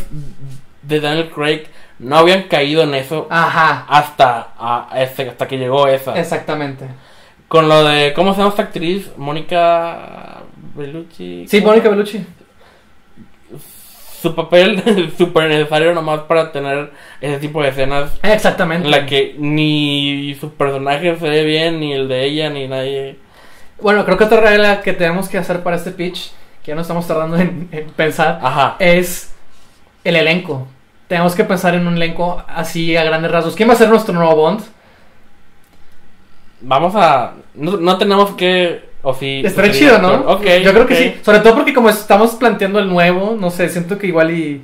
[0.83, 1.63] de Daniel Craig
[1.99, 6.19] no habían caído en eso Ajá, hasta, a- ese- hasta que llegó esa.
[6.19, 6.87] exactamente.
[7.49, 9.11] Con lo de, ¿cómo se llama esta actriz?
[9.17, 10.43] Mónica
[10.75, 11.47] Bellucci.
[11.49, 11.61] Sí.
[11.61, 12.25] Mónica Bellucci.
[14.21, 18.87] Su papel súper necesario nomás para tener ese tipo de escenas Exactamente.
[18.87, 23.17] en la que ni su personaje se ve bien, ni el de ella, ni nadie.
[23.81, 26.33] Bueno, creo que otra regla que tenemos que hacer para este pitch,
[26.65, 28.77] que ya no estamos tardando en, en pensar, Ajá.
[28.81, 29.35] es
[30.03, 30.67] el elenco.
[31.09, 33.55] Tenemos que pensar en un elenco así a grandes rasgos.
[33.55, 34.63] ¿Quién va a ser nuestro nuevo Bond?
[36.61, 37.35] Vamos a.
[37.55, 38.85] No, no tenemos que.
[39.03, 39.45] O si.
[39.45, 40.15] Estaría chido, ¿no?
[40.33, 40.45] Ok.
[40.63, 41.15] Yo creo que sí.
[41.23, 44.63] Sobre todo porque como estamos planteando el nuevo, no sé, siento que igual y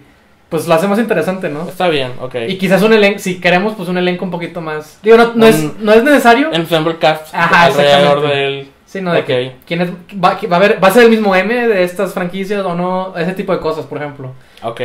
[0.48, 1.66] pues lo hace más interesante, ¿no?
[1.66, 2.34] Está bien, ok.
[2.46, 4.98] Y quizás un elenco, si queremos, pues un elenco un poquito más.
[5.02, 6.52] Digo, no, no, es, no es necesario.
[6.52, 8.36] Ensemble cast Ajá, alrededor exactamente.
[8.36, 8.68] de él.
[8.84, 9.26] Sí, no, de Ok.
[9.26, 9.90] que quién es,
[10.22, 13.16] va, va a haber, va a ser el mismo M de estas franquicias o no,
[13.16, 14.32] ese tipo de cosas, por ejemplo.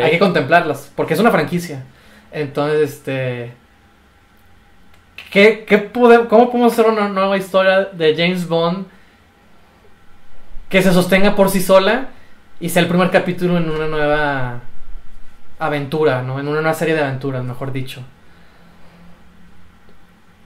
[0.02, 1.84] Hay que contemplarlas, porque es una franquicia.
[2.32, 3.52] Entonces, este.
[5.32, 8.86] ¿Qué, qué pode- ¿Cómo podemos hacer una nueva historia de James Bond
[10.70, 12.08] que se sostenga por sí sola
[12.60, 14.60] y sea el primer capítulo en una nueva
[15.60, 16.40] aventura, ¿no?
[16.40, 18.02] En una nueva serie de aventuras, mejor dicho.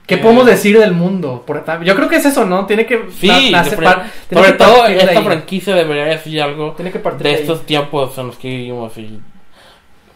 [0.06, 0.18] ¿Qué Eh.
[0.18, 1.44] podemos decir del mundo?
[1.46, 2.66] Por- yo creo que es eso, ¿no?
[2.66, 6.42] Tiene que Sí, nace- de- par- tiene sobre que todo de esta franquicia debería decir
[6.42, 8.96] algo Tiene que partir de de estos tiempos en los que vivimos.
[8.98, 9.20] Y...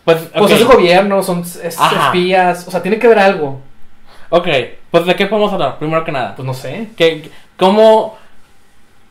[0.04, 3.60] Pues, Pues es gobierno, son es- espías, o sea, tiene que haber algo.
[4.30, 4.48] Ok,
[4.90, 5.78] pues ¿de qué podemos hablar?
[5.78, 6.34] Primero que nada.
[6.34, 6.88] Pues no sé.
[6.96, 8.16] ¿Qué, ¿Cómo,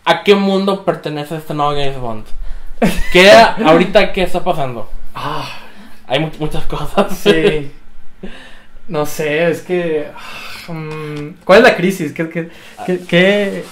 [0.03, 2.25] a qué mundo pertenece este nuevo James Bond?
[3.13, 4.89] ¿Qué, ahorita qué está pasando?
[5.13, 5.47] Ah,
[6.07, 7.17] Hay mu- muchas cosas.
[7.17, 7.71] sí.
[8.87, 10.11] No sé, es que.
[10.15, 12.13] ah, mm, ¿Cuál es la crisis?
[12.13, 12.49] ¿Qué, qué,
[12.85, 13.63] qué, qué-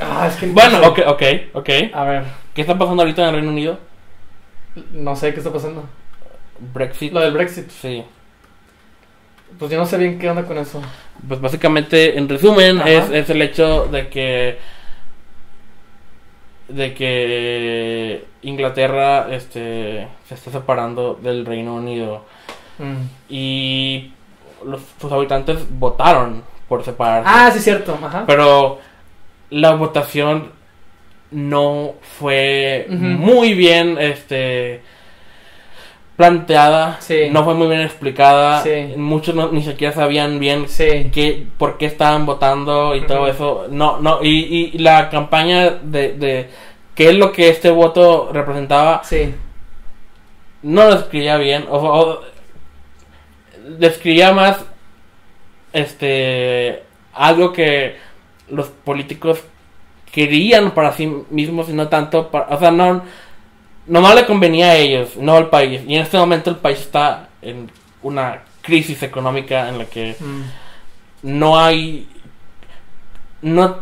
[0.00, 0.46] Ah, es que.
[0.46, 0.86] no Bueno, sé.
[0.86, 1.68] ok, ok, ok.
[1.92, 3.78] A ver, ¿Qué está pasando ahorita en el Reino Unido?
[4.92, 5.84] no sé qué está pasando.
[6.72, 7.12] Brexit.
[7.12, 7.68] Lo del Brexit.
[7.70, 8.02] Sí.
[9.58, 10.80] Pues yo no sé bien qué onda con eso.
[11.28, 14.58] Pues básicamente, en resumen, es, es el hecho de que
[16.68, 22.24] de que Inglaterra este se está separando del Reino Unido
[22.78, 22.94] Mm.
[23.28, 24.12] y
[24.64, 27.28] los, sus habitantes votaron por separarse.
[27.30, 27.98] Ah, sí, cierto.
[28.02, 28.24] Ajá.
[28.26, 28.78] Pero
[29.50, 30.50] la votación
[31.30, 34.80] no fue muy bien este
[36.16, 37.28] planteada, Sí.
[37.30, 38.94] no fue muy bien explicada, Sí.
[38.96, 41.10] muchos no- ni siquiera sabían bien Sí.
[41.12, 43.66] qué, por qué estaban votando y todo eso.
[43.70, 46.50] No, no, y, y la campaña de, de
[46.94, 49.02] qué es lo que este voto representaba,
[50.62, 52.20] no lo escribía bien, o, o
[53.78, 54.58] describía más
[55.72, 56.82] este
[57.14, 57.96] algo que
[58.48, 59.40] los políticos
[60.12, 63.02] querían para sí mismos y no tanto para, o sea, no
[63.86, 65.82] nomás le convenía a ellos, no al país.
[65.86, 67.70] Y en este momento el país está en
[68.02, 70.42] una crisis económica en la que Mm.
[71.22, 72.08] no hay
[73.42, 73.78] no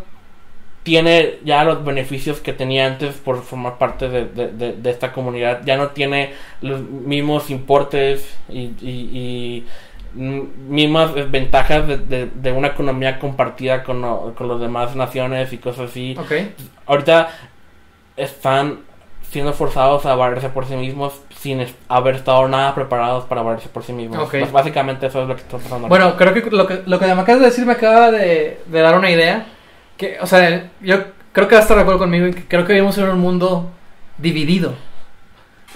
[0.83, 5.13] tiene ya los beneficios que tenía antes por formar parte de, de- de- de esta
[5.13, 6.33] comunidad ya no tiene
[6.63, 9.67] los mismos importes y, y- y,
[10.15, 14.01] mismas ventajas de, una economía compartida con,
[14.35, 16.15] con las demás naciones y cosas así
[16.87, 17.29] ahorita
[18.17, 18.81] están
[19.31, 23.85] siendo forzados a valerse por sí mismos sin haber estado nada preparados para valerse por
[23.85, 24.31] sí mismos Ok.
[24.31, 27.07] Pues básicamente eso es lo que está pasando Bueno, creo que lo que, lo que
[27.07, 29.47] me acabas de decir me acaba de, de dar una idea.
[29.97, 30.97] Que, o sea, yo
[31.33, 33.71] creo que vas a estar de acuerdo conmigo que creo que vivimos en un mundo
[34.19, 34.75] dividido.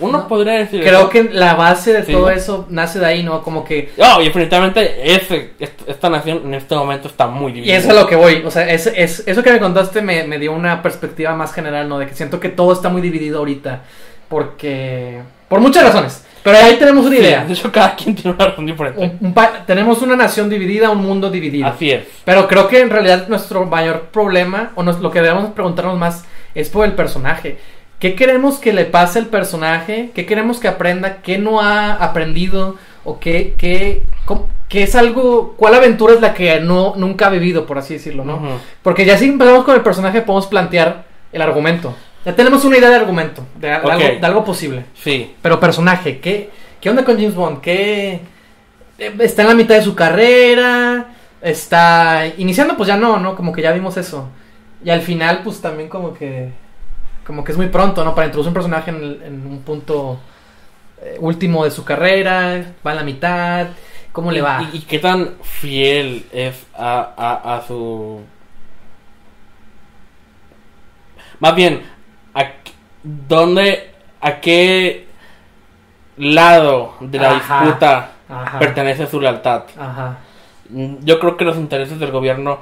[0.01, 0.29] Uno No.
[0.29, 1.09] podría decir Creo eso.
[1.11, 2.13] que la base de Sí.
[2.13, 3.43] todo eso nace de ahí, ¿no?
[3.43, 3.93] Como que...
[3.97, 7.77] No, y definitivamente ese, est- esta nación en este momento está muy Y dividida.
[7.77, 8.43] eso es lo que voy.
[8.45, 11.89] O sea, es, es- eso que me contaste me, me dio una perspectiva más general,
[11.89, 11.99] ¿no?
[11.99, 13.83] De que siento que todo está muy dividido ahorita.
[14.29, 15.21] Porque...
[15.49, 16.25] Por muchas razones.
[16.43, 17.45] Pero ahí tenemos una Sí, idea.
[17.45, 18.99] de hecho, cada quien tiene una razón diferente.
[19.01, 19.35] Un- un
[19.67, 21.69] tenemos una nación dividida, un mundo dividido.
[21.69, 22.05] Así es.
[22.25, 26.25] Pero creo que en realidad nuestro mayor problema, o nos- lo que debemos preguntarnos más,
[26.55, 27.59] es por el personaje.
[27.99, 30.11] ¿Qué queremos que le pase al personaje?
[30.15, 31.19] ¿Qué queremos que aprenda?
[31.23, 32.77] ¿Qué no ha aprendido?
[33.05, 37.31] ¿O qué, qué, cómo- qué es algo, cuál aventura es la que no, nunca ha
[37.31, 38.59] vivido, por así decirlo, ¿no?
[38.83, 41.95] Porque ya si empezamos con el personaje podemos plantear el argumento.
[42.25, 43.89] Ya tenemos una idea de argumento, de, algo,
[44.21, 44.85] de algo posible.
[44.95, 45.35] Sí.
[45.43, 47.61] Pero personaje, ¿qué, qué onda con James Bond?
[47.61, 48.21] ¿Qué
[48.99, 51.07] eh, está en la mitad de su carrera?
[51.43, 53.37] Está iniciando, pues ya no, ¿no?
[53.37, 54.29] Como que ya vimos eso.
[54.83, 56.51] Y al final, pues también como que
[57.27, 58.15] como que es muy pronto, ¿no?
[58.15, 60.19] Para introducir un personaje en, el- en un punto
[61.03, 63.69] eh, último de su carrera, va en la mitad,
[64.13, 64.69] ¿cómo le va?
[64.73, 68.21] ¿Y, y qué tan fiel es a, a, a su...
[71.41, 71.83] Más bien,
[72.35, 72.45] ¿a
[73.03, 75.07] dónde, a qué
[76.17, 77.61] lado de la Ajá.
[77.65, 78.59] disputa Ajá.
[78.59, 79.65] pertenece su lealtad?
[79.79, 80.19] Ajá.
[80.71, 82.59] Mm, Yo creo que los intereses del gobierno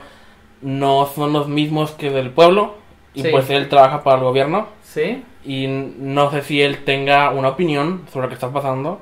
[0.63, 2.77] no son los mismos que del pueblo.
[3.15, 3.29] Y Sí.
[3.31, 4.69] pues él trabaja para el gobierno.
[4.83, 5.23] ¿Sí?
[5.45, 9.01] Y no sé si él tenga una opinión sobre lo que está pasando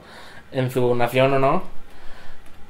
[0.53, 1.63] en su nación o no.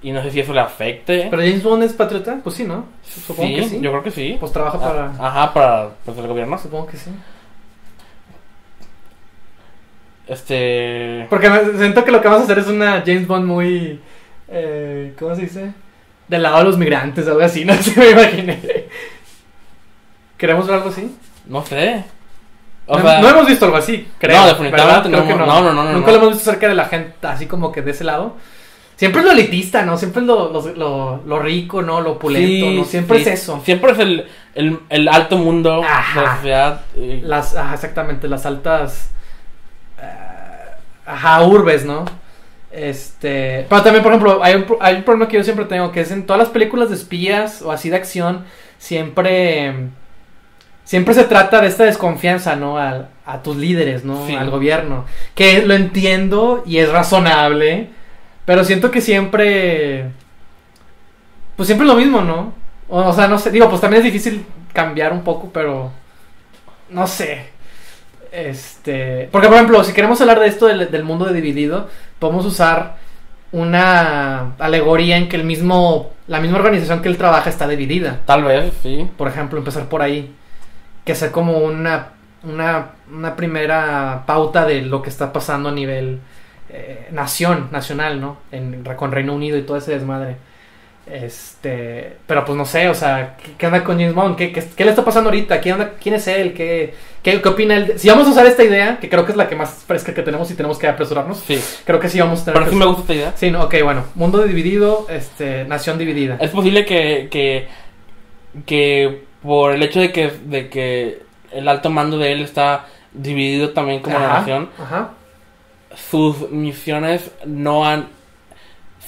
[0.03, 1.29] Y no sé si eso le afecte.
[1.31, 2.39] ¿Pero James Bond es patriota?
[2.43, 2.87] Pues sí, ¿no?
[3.03, 3.81] Supongo sí, que sí.
[3.81, 4.37] yo creo que sí.
[4.41, 5.13] Pues trabaja para...
[5.19, 6.57] Ah, Ajá, para pues, el gobierno.
[6.59, 7.11] Supongo que sí.
[10.27, 11.27] Este.
[11.29, 14.01] Porque me- siento que lo que vamos a hacer es una James Bond muy.
[14.49, 15.73] Eh, ¿Cómo se dice?
[16.29, 18.59] Del lado de los migrantes, algo así, no sé, me imaginé.
[20.39, 21.15] ¿Queremos ver algo así?
[21.51, 22.05] No sé.
[22.87, 24.41] O no, sea, no hemos visto algo así, creo.
[24.41, 25.25] No, definitivamente ¿verdad?
[25.27, 27.15] Creo no, que no, no, no, no, Nunca lo hemos visto cerca de la gente,
[27.27, 28.37] así como que de ese lado.
[28.97, 29.97] Siempre es lo elitista, ¿no?
[29.97, 32.01] Siempre es lo, lo, lo- lo rico, ¿no?
[32.01, 32.85] Lo opulento, sí, ¿no?
[32.85, 33.29] Siempre sí.
[33.31, 33.61] es eso.
[33.65, 36.21] Siempre es el, el, el alto mundo Ajá.
[36.21, 36.81] de la sociedad.
[36.97, 39.11] y- Las, ajá, exactamente, las altas.
[40.01, 40.05] eh,
[41.07, 42.05] ajá, urbes, ¿no?
[42.73, 43.67] Este.
[43.69, 46.11] Pero también, por ejemplo, hay un, hay un problema que yo siempre tengo, que es
[46.11, 48.45] en todas las películas de espías o así de acción,
[48.79, 49.89] siempre.
[50.91, 52.77] Siempre se trata de esta desconfianza, ¿no?
[52.77, 54.27] Al- a tus líderes, ¿no?
[54.27, 54.35] Sí.
[54.35, 55.05] Al gobierno.
[55.37, 57.91] Que lo entiendo y es razonable,
[58.45, 60.07] pero siento que siempre.
[61.55, 62.55] Pues siempre es lo mismo, ¿no?
[62.89, 65.93] O, o sea, no sé, digo, pues también es difícil cambiar un poco, pero.
[66.89, 67.51] No sé.
[68.33, 69.29] Este.
[69.31, 72.97] Porque, por ejemplo, si queremos hablar de esto del, del mundo de dividido, podemos usar
[73.53, 76.11] una alegoría en que el mismo.
[76.27, 78.23] La misma organización que él trabaja está dividida.
[78.27, 79.09] Tal vez, sí.
[79.17, 80.35] Por ejemplo, empezar por ahí.
[81.05, 82.09] Que sea como una.
[82.43, 86.21] Una, una primera pauta de lo que está pasando a nivel
[86.71, 88.39] eh, nación, nacional, ¿no?
[88.51, 90.37] En, con Reino Unido y todo ese desmadre.
[91.07, 94.37] Este, pero pues no sé, o sea, ¿qué, qué onda con James Bond?
[94.37, 95.61] ¿Qué, qué, qué le está pasando ahorita?
[95.61, 96.55] ¿Qué onda- ¿Quién es él?
[96.55, 97.95] ¿Qué, qué, qué opina él?
[97.99, 100.23] Si vamos a usar esta idea, que creo que es la que más fresca que
[100.23, 101.61] tenemos y tenemos que apresurarnos, Sí.
[101.85, 103.33] creo que sí vamos a tener Pero sí me gusta esta idea.
[103.37, 106.39] Sí, no, ok, bueno, mundo dividido, este, nación dividida.
[106.41, 107.69] Es posible que, que,
[108.67, 111.23] que por el hecho de que, de que
[111.53, 115.11] el alto mando de él está dividido también como la nación, Ajá.
[116.11, 118.09] sus misiones no han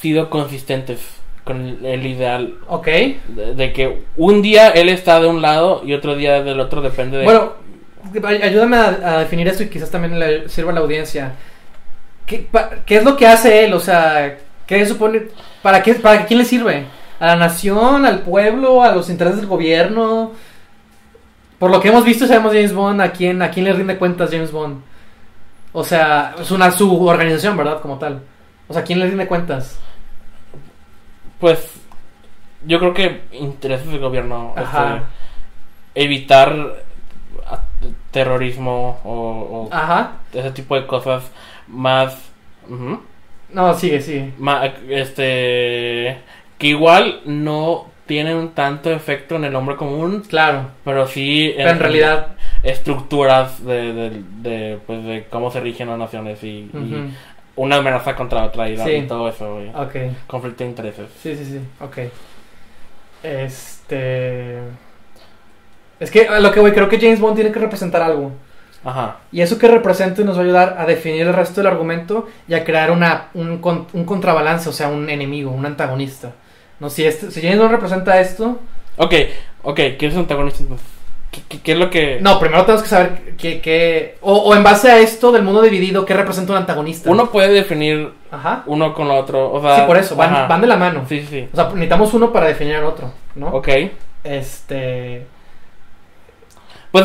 [0.01, 1.01] sido consistentes
[1.45, 2.55] con el, ideal.
[2.69, 2.87] Ok.
[2.87, 6.81] De, de que un día él está de un lado y otro día del otro
[6.83, 7.25] depende de...
[7.25, 7.53] Bueno,
[8.25, 11.35] ay- ayúdame a, a definir esto y quizás también le sirva a la audiencia.
[12.27, 13.75] ¿Qué, pa- qué es lo que hace él?
[13.75, 15.23] O sea, ¿qué supone?
[15.63, 16.85] ¿Para, qué, ¿Para quién le sirve?
[17.23, 18.05] ¿A la nación?
[18.05, 18.83] ¿Al pueblo?
[18.83, 20.33] ¿A los intereses del gobierno?
[21.61, 24.31] Por lo que hemos visto, sabemos James Bond, ¿a quién, a quién le rinde cuentas
[24.33, 24.83] James Bond?
[25.73, 27.81] O sea, es una su organización, ¿verdad?
[27.81, 28.23] Como tal.
[28.67, 29.79] O sea, ¿quién le rinde cuentas?
[31.39, 31.65] Pues
[32.67, 34.55] yo creo que intereses del gobierno.
[34.57, 34.97] Ajá.
[34.97, 35.03] este,
[35.95, 36.83] evitar
[38.11, 40.15] terrorismo o, o Ajá.
[40.33, 41.23] ese tipo de cosas
[41.69, 42.17] más
[42.69, 43.01] ujú,
[43.53, 44.33] No, sigue, sigue.
[44.89, 46.19] este
[46.63, 50.67] que igual no tienen tanto efecto en el hombre común Claro.
[50.85, 52.27] pero sí Pero en realidad.
[52.63, 54.11] estructuras de, de,
[54.43, 57.15] de, pues, de cómo se rigen las naciones y, y
[57.57, 58.91] una amenaza contra otra y, Sí.
[58.93, 59.69] y todo eso güey.
[59.71, 59.97] Ok.
[60.27, 61.61] conflicto de intereses Sí, sí, sí.
[61.81, 61.99] Ok.
[63.23, 64.59] Este.
[66.01, 68.33] Es que a lo que voy, creo que James Bond tiene que representar algo.
[68.85, 72.29] ajá Y eso que represente nos va a ayudar a definir el resto del argumento
[72.49, 73.61] y a crear una, un,
[73.93, 76.33] un contrabalance, o sea, un enemigo, un antagonista.
[76.83, 78.59] No, si, este, si James Bond representa esto.
[78.97, 79.15] ok
[79.63, 80.85] ok ¿qué es antagonista entonces?
[81.31, 83.61] ¿Qué, qué, qué es lo que No, primero tenemos que saber qué.
[83.61, 87.09] qué- o, o en base a esto del mundo dividido, ¿qué representa un antagonista?
[87.09, 88.65] uno puede definir Ajá.
[88.67, 91.07] uno con lo otro o sea Sí, por eso, van, van de la mano.
[91.09, 93.47] sí sí sí O sea, necesitamos uno para definir al otro, ¿no?
[93.51, 93.69] ok
[94.25, 95.25] Este.
[96.91, 97.05] pues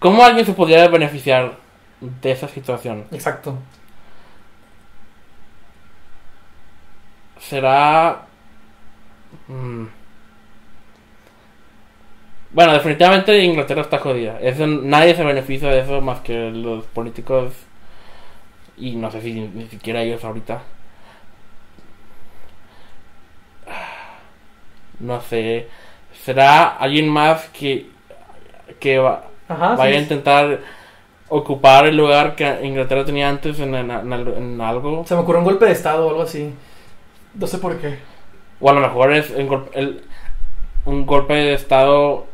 [0.00, 1.56] cómo alguien se podría beneficiar
[2.00, 3.56] de esa situación Exacto.
[7.40, 8.26] será
[9.48, 9.86] mm,
[12.52, 17.52] bueno definitivamente Inglaterra está jodida eso nadie se beneficia de eso más que los políticos
[18.76, 20.62] y no sé si ni siquiera ellos ahorita
[25.00, 25.68] no sé
[26.24, 27.86] será alguien más que
[28.80, 29.76] que va- Ajá.
[29.76, 30.60] vaya a intentar
[31.28, 35.44] ocupar el lugar que Inglaterra tenía antes en, en- en algo Se me ocurrió un
[35.46, 36.52] golpe de estado o algo así.
[37.34, 37.98] No sé por qué.
[38.60, 40.02] O a lo mejor es un golpe, el-
[40.86, 42.26] un golpe de estado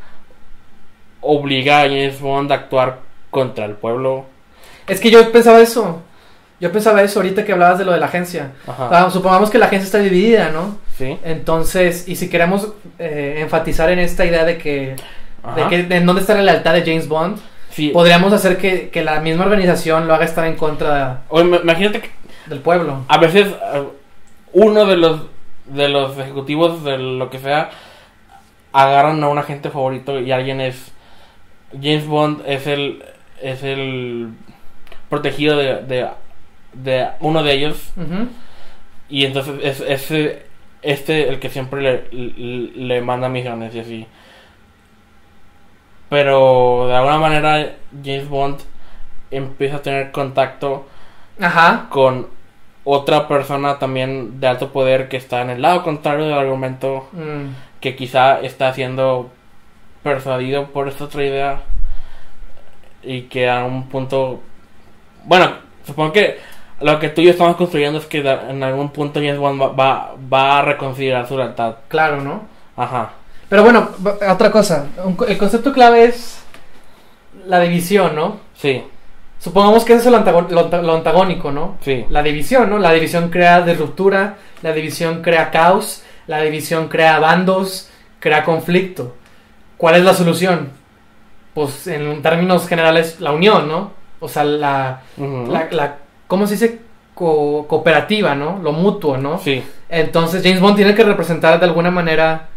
[1.20, 2.98] obliga a James Bond a actuar
[3.30, 4.24] contra el pueblo.
[4.87, 6.02] Es que yo pensaba eso.
[6.61, 8.52] Yo pensaba eso ahorita que hablabas de lo de la agencia.
[8.66, 8.88] Ajá.
[9.06, 10.76] Ah, supongamos que la agencia está dividida, ¿no?
[10.98, 11.16] Sí.
[11.24, 14.96] Entonces, y si queremos eh, enfatizar en esta idea de que,
[15.56, 17.38] de que en dónde está la lealtad de James Bond,
[17.70, 17.90] Sí.
[17.90, 22.11] podríamos hacer que, que la misma organización lo haga estar en contra O imagínate que
[22.46, 23.04] del pueblo.
[23.06, 23.85] a veces eh,
[24.52, 25.20] uno de los
[25.70, 27.70] de los ejecutivos de lo que sea
[28.72, 30.92] agarran a un agente favorito y alguien es
[31.72, 33.02] James Bond es el
[33.42, 34.30] es el
[35.09, 36.09] protegido de, de,
[36.74, 37.92] de uno de ellos.
[39.09, 40.46] Y entonces es ese
[40.83, 44.06] este el que siempre le, le, le manda misiones y así.
[46.09, 48.61] Pero de alguna manera James Bond
[49.30, 50.87] empieza a tener contacto
[51.40, 51.87] Ajá.
[51.90, 52.28] con
[52.90, 57.55] otra persona también de alto poder que está en el lado contrario del argumento, Mm.
[57.81, 59.31] que quizá está siendo
[60.03, 61.62] persuadido por esta otra idea
[63.03, 64.40] y que a un punto...
[65.24, 65.53] Bueno,
[65.87, 66.38] supongo que
[66.81, 69.68] lo que tú y yo estamos construyendo es que en algún punto James Bond va,
[69.68, 71.76] va, va a reconsiderar su lealtad.
[71.88, 72.42] Claro, ¿no?
[72.76, 73.12] Ajá.
[73.48, 73.90] Pero bueno,
[74.29, 74.87] otra cosa.
[75.29, 76.42] El concepto clave es
[77.46, 78.38] la división, ¿no?
[78.55, 78.83] Sí,
[79.40, 81.79] Supongamos que ese es el antago- lo, anta- lo antagónico, ¿no?
[81.81, 82.05] sí.
[82.11, 82.79] La división, ¿no?
[82.79, 87.88] La división crea disruptura, la división crea caos, la división crea bandos,
[88.20, 89.16] crea conflicto.
[89.79, 90.68] ¿Cuál es la solución?
[91.55, 93.92] Pues en términos generales, la unión, ¿no?
[94.20, 95.50] O sea, la, Ujú.
[95.50, 96.79] la, la- ¿cómo se dice?
[97.14, 98.59] Co- cooperativa, ¿no?
[98.62, 99.38] Lo mutuo, ¿no?
[99.38, 102.48] Sí, Entonces James Bond tiene que representar de alguna manera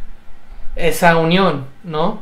[0.75, 2.19] esa unión, ¿no?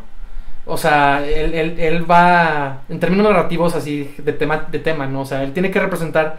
[0.65, 5.21] O sea, él, él- él va, en términos narrativos así, de tema, de tema, ¿no?
[5.21, 6.37] O sea, él tiene que representar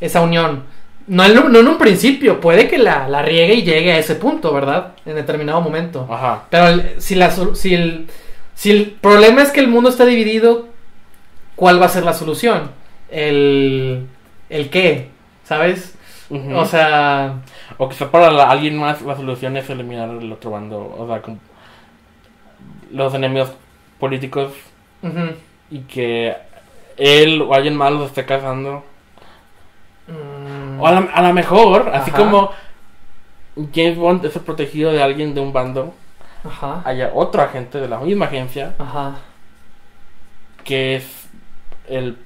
[0.00, 0.64] esa unión.
[1.06, 3.98] No en, un- no en un principio, puede que la, la riegue y llegue a
[3.98, 4.92] ese punto, ¿verdad?
[5.04, 6.06] En determinado momento.
[6.10, 6.44] ajá.
[6.50, 8.06] Pero el- si, la, si, el,
[8.54, 10.68] si el problema es que el mundo está dividido,
[11.56, 12.70] ¿cuál va a ser la solución?
[13.10, 14.06] El,
[14.48, 15.08] el qué,
[15.44, 15.96] ¿sabes?
[16.54, 17.34] O sea,
[17.76, 20.94] O quizá para la- alguien más la solución es eliminar el otro bando.
[20.96, 21.38] O sea, como
[22.92, 23.52] los enemigos
[23.98, 24.52] políticos
[25.70, 26.36] y que
[26.96, 28.84] él o alguien más los esté cazando.
[30.08, 32.50] Mm, O a la mejor, así como
[33.74, 35.94] James Bond es el protegido de alguien de un bando,
[36.44, 36.82] Ajá.
[36.84, 39.16] haya otro agente de la misma agencia Ajá.
[40.64, 41.28] que es
[41.88, 42.16] el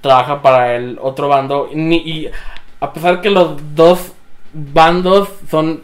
[0.00, 2.30] trabaja para el otro bando Ni- y
[2.80, 4.12] a pesar que los dos
[4.52, 5.82] bandos son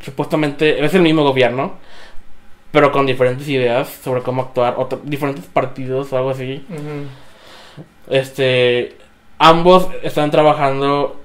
[0.00, 1.74] supuestamente es el mismo gobierno
[2.72, 7.06] pero con diferentes ideas sobre cómo actuar otro- diferentes partidos o algo así ujú.
[8.14, 8.96] este
[9.38, 11.20] ambos están trabajando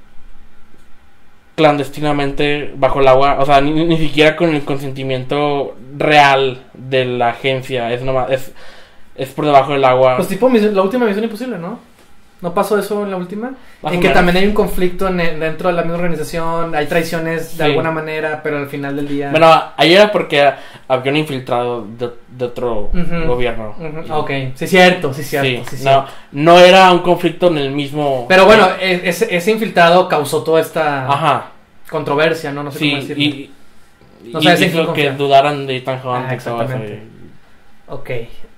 [1.55, 7.29] clandestinamente bajo el agua o sea ni, ni siquiera con el consentimiento real de la
[7.29, 8.51] agencia es nomás es
[9.15, 11.79] es por debajo del agua Pues tipo la última misión imposible, ¿no?
[12.39, 13.53] ¿No pasó eso en la última?
[13.81, 17.63] En que también hay un conflicto en- dentro de la misma organización, hay traiciones de
[17.65, 17.69] Sí.
[17.71, 19.31] alguna manera, pero al final del día...
[19.31, 20.51] Bueno, ayer era porque
[20.87, 22.91] había un infiltrado de, de otro
[23.25, 23.75] gobierno.
[23.79, 25.67] Ujú, Ok, sí, cierto, sí, cierto.
[25.67, 26.11] Sí, sí, no, cierto.
[26.33, 28.27] no era un conflicto en el mismo.
[28.29, 31.45] Pero bueno, e- ese, ese infiltrado causó toda esta Ajá,
[31.89, 32.61] controversia, ¿no?
[32.61, 33.23] No sé sí, cómo decirlo.
[33.23, 33.51] y,
[34.25, 37.03] No y sabes en hizo que dudaran de Ethan Hunt Ah, y exactamente.
[37.87, 38.09] Ok.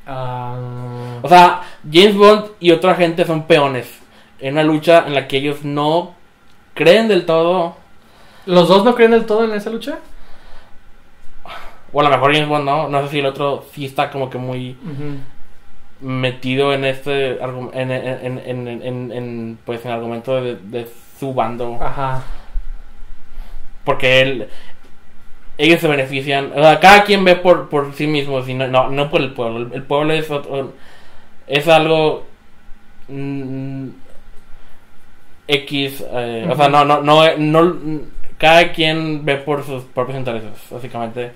[0.10, 3.88] Ah, O sea, James Bond y otra gente son peones
[4.40, 6.14] en una lucha en la que ellos no
[6.74, 7.76] creen del todo,
[8.46, 10.00] ¿Los dos no creen del todo en esa lucha?
[11.92, 14.30] o a lo mejor James Bond no, no sé si el otro sí está como
[14.30, 14.78] que muy
[16.02, 20.88] metido en este en, en, en, en, en- en, pues en el argumento de, de
[21.20, 22.22] su bando Ajá.
[23.84, 24.50] porque él
[25.60, 26.52] ellos se benefician.
[26.56, 29.60] O sea, cada quien ve por, por sí mismo sino, no no por el pueblo.
[29.68, 30.74] El, el pueblo es otro-
[31.48, 32.26] es algo
[33.10, 33.90] mm,
[35.48, 38.02] x eh, o sea no no no no
[38.38, 41.32] cada quien ve por sus propios intereses básicamente.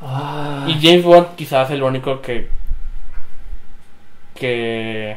[0.00, 2.48] Ah, y James Bond quizás es el único que
[4.34, 5.16] que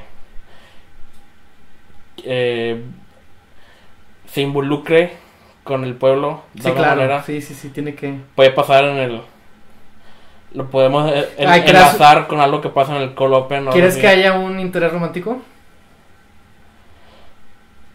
[2.24, 2.84] eh,
[4.32, 5.14] se involucre
[5.68, 7.02] con el pueblo de sí, alguna claro.
[7.02, 8.16] manera Sí, sí, sí, tiene que...
[8.36, 9.22] puede pasar en el
[10.54, 13.68] lo podemos eh, en- Ay, ¿quieres- enlazar con algo que pasa en el Call Open
[13.68, 15.40] o ¿Quieres que haya un interés romántico?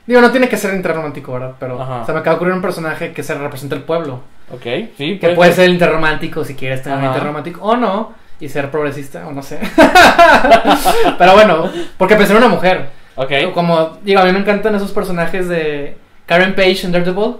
[0.06, 1.54] Digo, no tiene que ser interés romántico, ¿verdad?
[1.60, 2.02] Pero Ajá.
[2.02, 4.20] o sea, me acaba de ocurrir un personaje que se representa el pueblo.
[4.52, 4.62] ok
[4.98, 8.12] sí Que puede ser interromántico si quieres tener un interromántico o no.
[8.40, 9.60] Y ser progresista o no sé.
[11.18, 12.88] Pero bueno, porque pensé en una mujer.
[13.14, 17.36] ok Como, digo, a mí me encantan esos personajes de Karen Page en Daredevil.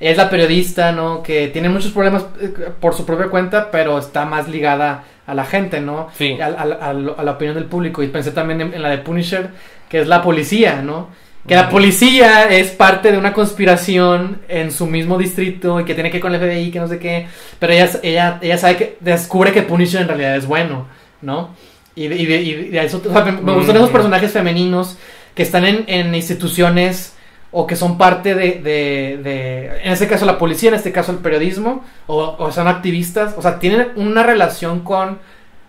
[0.00, 1.22] Es la periodista, ¿no?
[1.22, 5.44] Que tiene muchos problemas eh, por su propia cuenta, pero está más ligada a la
[5.44, 6.08] gente, ¿no?
[6.16, 6.38] Sí.
[6.40, 8.02] A, a- a- a la opinión del público.
[8.02, 9.50] Y pensé también en, en la de Punisher,
[9.88, 11.08] que es la policía, ¿no?
[11.46, 16.10] Que la policía es parte de una conspiración en su mismo distrito y que tiene
[16.10, 17.26] que ver con el FBI, que no sé qué.
[17.58, 20.86] Pero ella, ella, ella sabe que descubre que Punisher en realidad es bueno,
[21.22, 21.50] ¿no?
[21.94, 24.98] Y de, y de- y de eso, o sea, me, me gustan esos personajes femeninos
[25.34, 27.14] que están en, en instituciones
[27.50, 31.18] o que son parte de, de, en este caso la policía, en este caso el
[31.18, 35.18] periodismo, o, son activistas, o sea, tienen una relación con,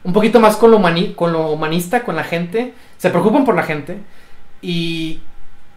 [0.03, 3.55] un poquito más con lo, humani- con lo humanista, con la gente, se preocupan por
[3.55, 3.97] la gente
[4.61, 5.21] y,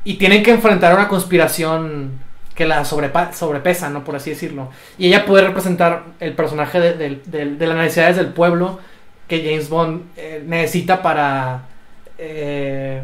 [0.05, 2.19] y tienen que enfrentar una conspiración
[2.55, 4.05] que la sobrepesa, ¿no?
[4.05, 4.71] Por así decirlo.
[4.99, 8.79] Y ella puede representar el personaje de, de las necesidades del pueblo
[9.27, 11.62] que James Bond eh, necesita para
[12.19, 13.03] eh,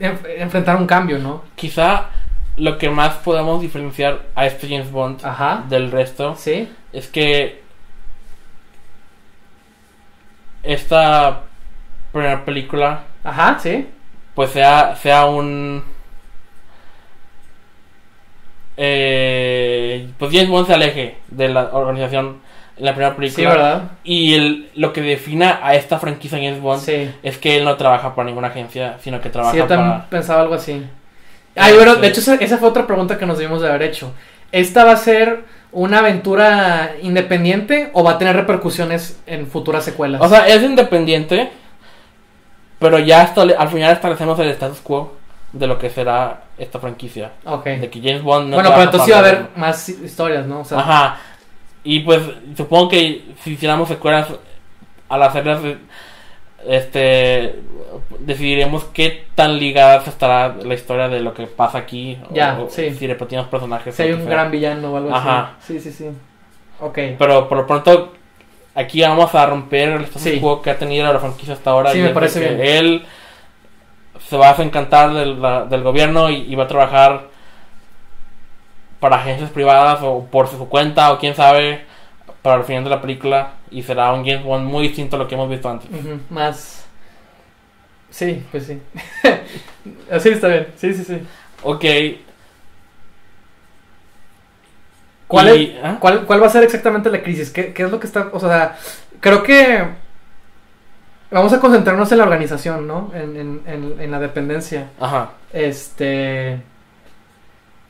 [0.00, 1.42] enf- enfrentar un cambio, ¿no?
[1.56, 2.06] quizá
[2.56, 5.64] lo que más podemos diferenciar a este James Bond Ajá.
[5.68, 6.68] del resto Sí.
[6.92, 7.62] es que
[10.62, 11.42] esta
[12.12, 13.86] primera película Ajá, sí.
[14.34, 15.84] pues sea sea un
[18.76, 22.40] eh, pues James Bond se aleje de la organización
[22.78, 23.82] en la primera Sí, película ¿verdad?
[24.04, 27.10] y el, lo que defina a esta franquicia James Bond Sí.
[27.22, 30.08] es que él no trabaja para ninguna agencia sino que trabaja Sí, yo también para
[30.08, 30.82] pensaba algo así.
[31.56, 32.00] Ay, bueno, Sí.
[32.00, 34.12] de hecho esa, fue otra pregunta que nos debimos de haber hecho.
[34.52, 40.20] ¿Esta va a ser una aventura independiente o va a tener repercusiones en futuras secuelas?
[40.22, 41.50] o sea es independiente
[42.78, 45.16] pero ya hasta al final establecemos el status quo
[45.52, 47.64] de lo que será esta franquicia ok.
[47.64, 50.60] de que James Bond no bueno, pero entonces iba a haber más historias, ¿no?
[50.60, 51.16] O sea, Ajá.
[51.84, 52.20] Y pues
[52.56, 54.28] supongo que si hiciéramos secuelas
[55.08, 55.60] al hacerlas
[56.66, 57.60] este
[58.20, 62.92] decidiremos qué tan ligadas estará la historia de lo que pasa aquí Ya, o, sí.
[62.94, 64.50] si repetimos personajes si hay un gran sea.
[64.50, 65.54] villano o algo Ajá.
[65.60, 65.78] así.
[65.78, 66.10] Sí, sí, sí.
[66.80, 66.98] Ok.
[67.18, 68.12] pero por lo pronto
[68.74, 70.40] aquí vamos a romper el status Sí.
[70.40, 72.60] quo que ha tenido la franquicia hasta ahora Sí, y me parece bien.
[72.60, 73.04] él
[74.28, 77.27] se va a desencantar del, del gobierno y, y va a trabajar
[79.00, 81.84] para agencias privadas o por su cuenta o quién sabe
[82.42, 85.28] para el final de la película y será un James Bond muy distinto a lo
[85.28, 85.88] que hemos visto antes.
[86.30, 86.84] Más.
[88.10, 88.80] Sí, pues sí.
[90.10, 90.68] Así está bien.
[90.76, 91.22] Sí, sí, sí.
[91.62, 91.84] Ok.
[95.26, 95.96] ¿Cuál, Y- es- ¿ah?
[96.00, 97.50] cuál, cuál va a ser exactamente la crisis?
[97.50, 98.28] ¿Qué, qué es lo que está...?
[98.32, 98.76] O sea,
[99.20, 99.84] creo que...
[101.30, 103.10] Vamos a concentrarnos en la organización, ¿no?
[103.14, 104.88] En, en, en, en la dependencia.
[104.98, 105.32] Ajá.
[105.52, 106.62] Este...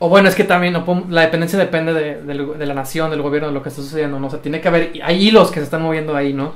[0.01, 3.49] O bueno, es que también no podemos- la dependencia depende de, la nación, del gobierno,
[3.49, 4.27] de lo que está sucediendo, ¿no?
[4.27, 4.91] O sea, tiene que haber...
[5.03, 6.53] Hay hilos que se están moviendo ahí, ¿no?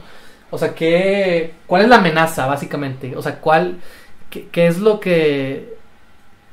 [0.49, 3.15] O sea, ¿qué, ¿cuál es la amenaza, básicamente?
[3.17, 3.75] O sea, ¿cuál...
[4.29, 5.73] ¿Qué, qué es lo que...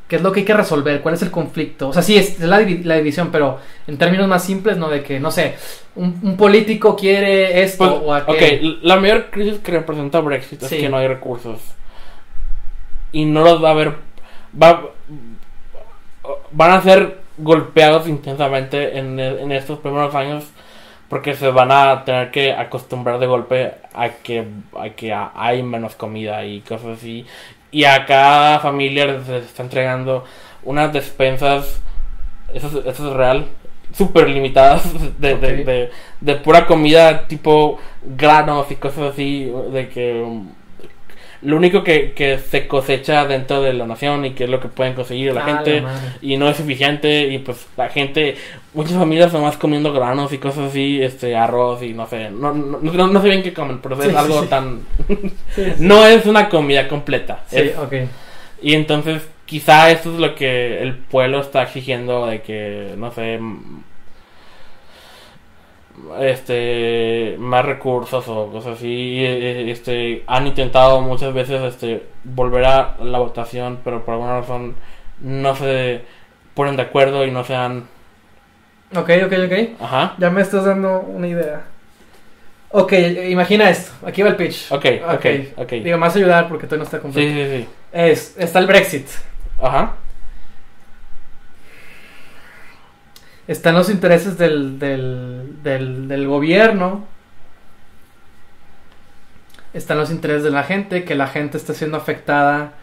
[0.09, 1.01] ¿Qué es lo que hay que resolver?
[1.03, 1.91] ¿Cuál es el conflicto?
[1.91, 4.89] O sea, sí, es, es la, la división, pero en términos más simples, ¿no?
[4.89, 5.55] De que, no sé,
[5.95, 8.79] un, un político quiere esto Pues, o ok, aquello.
[8.83, 11.61] la mayor crisis que representa Brexit es que no hay recursos.
[13.13, 13.95] y no los va a ver.
[14.61, 14.83] Va,
[16.53, 20.45] van a ser golpeados intensamente en, en estos primeros años
[21.11, 24.47] porque se van a tener que acostumbrar de golpe a que,
[24.79, 27.27] a que hay menos comida y cosas así.
[27.73, 30.25] Y a cada familia se está entregando
[30.63, 31.81] unas despensas,
[32.55, 33.47] eso, es real,
[33.93, 34.85] súper limitadas
[35.19, 35.91] de, de,
[36.21, 40.25] de, pura comida tipo granos y cosas así, de que
[41.43, 44.69] lo único que, que, se cosecha dentro de la nación y que es lo que
[44.69, 45.83] pueden conseguir la gente
[46.21, 48.37] y no es suficiente y pues la gente
[48.75, 52.79] muchas familias más comiendo granos y cosas así este arroz y no sé no, no,
[52.81, 54.81] no, sé bien qué comen pero es algo tan
[55.79, 57.95] no es una comida completa sí ok.
[58.63, 63.41] y entonces quizá esto es lo que el pueblo está exigiendo de que no sé
[66.21, 69.25] este más recursos o cosas así.
[69.25, 74.77] Este han intentado muchas veces este volver a la votación pero por alguna razón
[75.21, 76.03] no se
[76.55, 77.85] ponen de acuerdo y no se han
[78.95, 79.83] ok ok ok.
[79.83, 80.15] Ajá.
[80.19, 81.63] Ya me estás dando una idea.
[82.71, 82.93] Ok
[83.29, 83.93] imagina esto.
[84.07, 84.73] Aquí va el pitch.
[84.73, 85.27] Ok ok
[85.57, 85.71] ok.
[85.73, 87.69] digo más ayudar porque todavía no está completo sí sí sí.
[87.93, 89.07] Es está el Brexit.
[89.61, 89.95] Ajá
[93.51, 97.05] están los intereses del, del, gobierno,
[99.75, 102.75] están los intereses de la gente, que la gente está siendo afectada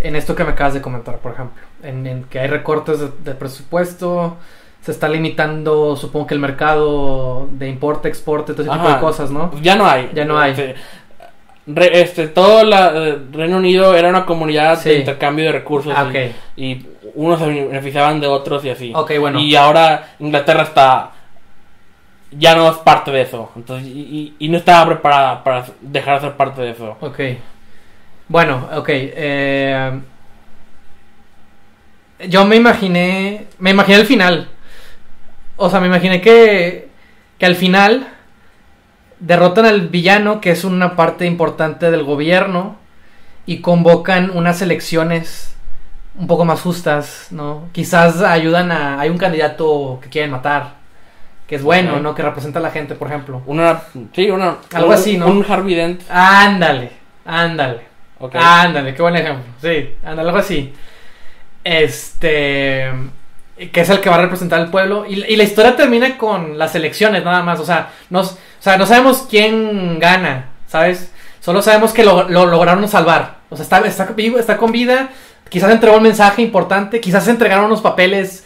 [0.00, 4.38] en esto que me acabas de comentar, por ejemplo, en, que hay recortes de, presupuesto,
[4.80, 9.30] se está limitando, supongo que el mercado de importe, exporte, todo ese tipo de cosas,
[9.30, 9.50] ¿no?
[9.60, 10.10] Ya no hay.
[10.14, 10.52] Ya no hay.
[10.52, 10.76] Este,
[12.00, 16.10] este todo el eh, Reino Unido era una comunidad de intercambio de recursos ah,
[16.56, 16.86] y,
[17.16, 18.92] unos se beneficiaban de otros y así.
[19.18, 19.40] bueno.
[19.40, 21.12] Y ahora Inglaterra está
[22.30, 23.50] ya no es parte de eso.
[23.56, 26.96] Entonces, y, no estaba preparada para dejar de ser parte de eso.
[27.00, 27.20] Ok.
[28.28, 28.88] Bueno, ok.
[28.88, 30.00] Eh,
[32.28, 33.46] yo me imaginé.
[33.58, 34.48] Me imaginé el final.
[35.56, 36.88] O sea, me imaginé que.
[37.38, 38.08] Que al final
[39.18, 42.76] derrotan al villano, que es una parte importante del gobierno,
[43.44, 45.55] y convocan unas elecciones
[46.18, 47.68] un poco más justas, ¿no?
[47.72, 49.00] Quizás ayudan a...
[49.00, 50.74] Hay un candidato que quieren matar,
[51.46, 52.14] que es bueno, ¿no?
[52.14, 53.42] Que representa a la gente, por ejemplo.
[53.46, 53.82] Una...
[54.14, 54.56] Sí, una...
[54.72, 55.26] Algo así, ¿no?
[55.26, 56.02] Un Harvey Dent.
[56.08, 56.90] Ándale,
[57.24, 57.80] ándale.
[58.32, 59.44] Ándale, qué buen ejemplo.
[59.60, 60.72] Sí, ándale, algo así.
[61.62, 62.90] Este
[63.56, 65.06] que es el que va a representar al pueblo.
[65.08, 67.58] Y, y, la historia termina con las elecciones, nada más.
[67.58, 71.10] O sea, nos, o sea, no sabemos quién gana, ¿sabes?
[71.40, 73.36] Solo sabemos que lo, lo lograron salvar.
[73.48, 75.08] O sea, está, está, vivo, está con vida.
[75.48, 77.00] Quizás entregó un mensaje importante.
[77.00, 78.44] Quizás entregaron unos papeles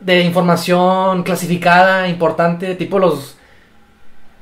[0.00, 3.36] de información clasificada importante, tipo los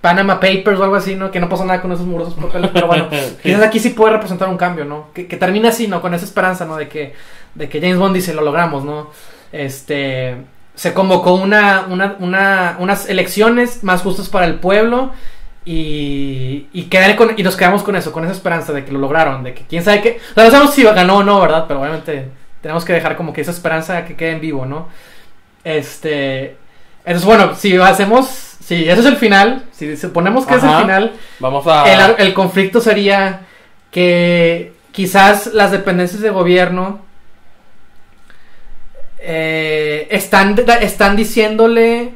[0.00, 1.30] Panama Papers o algo así, ¿no?
[1.30, 2.70] Que no pasó nada con esos murosos papeles.
[2.72, 3.08] Pero bueno,
[3.42, 5.08] quizás aquí sí puede representar un cambio, ¿no?
[5.12, 6.00] Que, que termine así, ¿no?
[6.00, 6.76] Con esa esperanza, ¿no?
[6.76, 7.14] De que,
[7.54, 9.10] de que James Bond dice, lo logramos, ¿no?
[9.52, 10.36] este,
[10.74, 15.12] se convocó una, una, una, unas elecciones más justas para el pueblo
[15.64, 19.42] y, y, con, y nos quedamos con eso, con esa esperanza de que lo lograron,
[19.42, 21.66] de que quién sabe qué, no sabemos si ganó o no, ¿verdad?
[21.68, 22.28] Pero obviamente
[22.62, 24.88] tenemos que dejar como que esa esperanza que quede en vivo, ¿no?
[25.62, 26.56] Este,
[27.04, 31.12] entonces bueno, si hacemos, si ese es el final, si suponemos que es el final,
[31.38, 31.84] vamos a...
[31.92, 33.40] el, el conflicto sería
[33.90, 37.00] que quizás las dependencias de gobierno
[39.18, 42.12] eh, están, están diciéndole.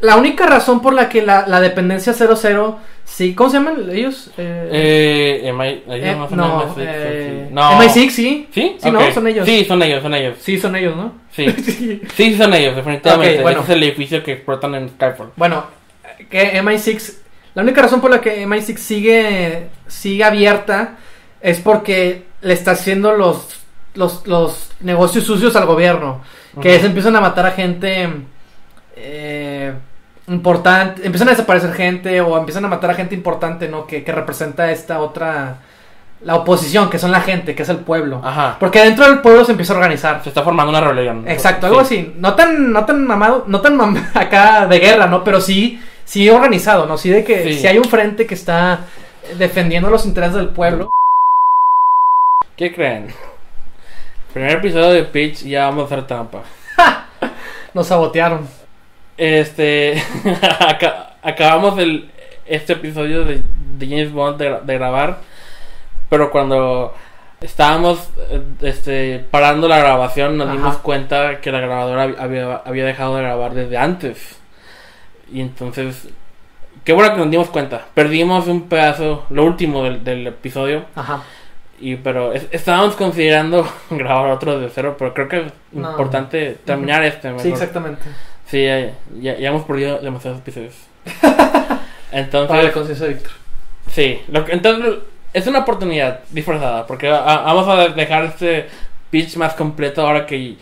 [0.00, 4.30] La única razón por la que la, la dependencia 00 sí, ¿cómo se llaman ellos?
[4.36, 7.80] Eh, eh, MI, eh, no, eh, no.
[7.80, 8.48] MI6, sí.
[8.52, 8.76] ¿Sí?
[8.78, 9.46] Sí, no, son ellos.
[9.46, 10.38] Sí, son ellos, son ellos.
[10.40, 11.12] Sí, son ellos, ¿no?
[11.32, 11.46] Sí,
[12.16, 13.42] sí, son ellos, definitivamente.
[13.42, 13.62] bueno.
[13.62, 15.32] es el edificio que explotan en Skyfall.
[15.36, 15.64] Bueno,
[16.30, 17.14] que MI6,
[17.54, 20.96] la única razón por la que MI6 sigue, sigue abierta
[21.40, 23.58] es porque le está haciendo los
[23.94, 26.22] los, los negocios sucios al gobierno.
[26.62, 28.08] Que se empiezan a matar a gente
[29.00, 29.72] eh,
[30.28, 33.86] importante, empiezan a desaparecer gente o empiezan a matar a gente importante, ¿no?
[33.86, 35.58] Que, que representa esta otra
[36.20, 38.20] la oposición, que son la gente, que es el pueblo.
[38.24, 38.56] Ajá.
[38.58, 40.22] Porque dentro del pueblo se empieza a organizar.
[40.22, 41.28] Se está formando una rebelión.
[41.28, 42.14] Exacto, algo así.
[42.16, 43.78] No tan, no tan mamado, no tan
[44.14, 45.22] acá de guerra, ¿no?
[45.22, 46.98] Pero sí, sí organizado, ¿no?
[46.98, 48.80] Sí de que si hay un frente que está
[49.36, 50.90] defendiendo los intereses del pueblo.
[52.56, 53.08] ¿Qué creen?
[54.32, 56.42] Primer episodio de Pitch ya vamos a hacer trampa.
[57.74, 58.57] Nos sabotearon.
[59.18, 60.02] Este.
[61.22, 62.10] acabamos el,
[62.46, 63.42] este episodio de,
[63.80, 65.18] James Bond de, grabar.
[66.08, 66.94] Pero cuando
[67.40, 68.08] estábamos
[68.62, 73.52] este, parando la grabación, nos dimos cuenta que la grabadora había, había dejado de grabar
[73.54, 74.38] desde antes.
[75.32, 76.08] Y entonces.
[76.84, 77.86] Qué bueno que nos dimos cuenta.
[77.92, 80.86] Perdimos un pedazo, lo último del, del episodio.
[80.94, 81.22] Ajá
[81.80, 85.90] Y pero es- estábamos considerando grabar otro de cero, pero creo que es No.
[85.90, 87.28] importante terminar este.
[87.28, 87.46] Sí, mejor.
[87.52, 88.02] exactamente.
[88.50, 90.74] Sí, ya, ya, ya hemos perdido demasiados episodios.
[91.20, 91.76] Para
[92.12, 93.32] la Entonces, conciencia de Víctor.
[93.90, 94.94] sí, lo entonces
[95.34, 98.66] es una oportunidad disfrazada, porque a- a- vamos a dejar este
[99.10, 100.56] pitch más completo ahora que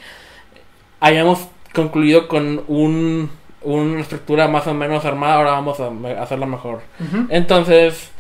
[1.00, 3.30] hayamos concluido con un,
[3.62, 5.90] una estructura más o menos armada, ahora vamos a
[6.22, 6.82] hacerla mejor.
[7.28, 8.10] Entonces,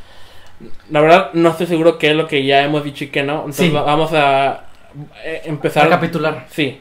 [0.90, 3.38] la verdad no estoy seguro qué es lo que ya hemos dicho y qué no,
[3.40, 3.72] entonces Sí.
[3.72, 4.64] va- vamos a
[5.24, 6.46] eh, empezar Recapitular.
[6.50, 6.80] Sí.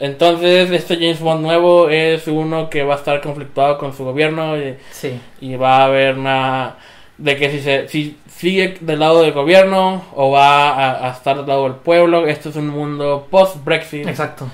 [0.00, 4.56] Entonces, este James Bond nuevo es uno que va a estar conflictuado con su gobierno
[4.58, 5.20] y, Sí.
[5.40, 6.76] y va a haber una...
[7.18, 11.36] de que si, se, si sigue del lado del gobierno o va a, a estar
[11.36, 12.26] del lado del pueblo.
[12.26, 14.08] Esto es un mundo post-Brexit.
[14.08, 14.48] Exacto.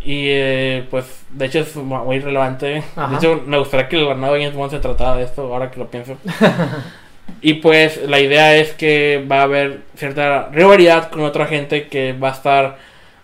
[0.00, 2.84] Y eh, pues, de hecho es mu- muy relevante.
[2.94, 3.08] Ajá.
[3.10, 5.80] De hecho, me gustaría que la nueva James Bond se tratara de esto, ahora que
[5.80, 6.16] lo pienso.
[7.42, 12.12] y pues, la idea es que va a haber cierta rivalidad con otra gente que
[12.12, 12.78] va a estar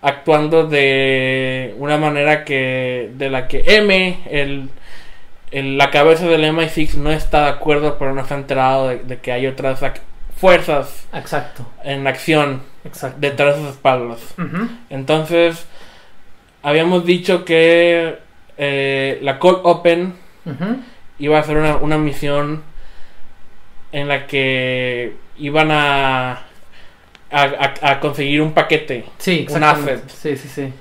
[0.05, 4.69] actuando de una manera que de la que M, el,
[5.51, 9.19] el- la cabeza del MI6, no está de acuerdo, pero no está enterado de, de
[9.19, 9.81] que hay otras
[10.37, 11.67] fuerzas Exacto.
[11.85, 13.17] en acción Exacto.
[13.21, 14.35] detrás de sus espaldas.
[14.91, 15.67] Entonces,
[16.63, 18.19] habíamos dicho que
[18.59, 20.15] eh, la Cold Open
[21.19, 22.63] iba a ser una, una misión
[23.93, 26.44] en la que iban a,
[27.43, 29.05] a, a- a conseguir un paquete.
[29.19, 30.09] Sí, Un asset.
[30.09, 30.73] Sí, sí, sí.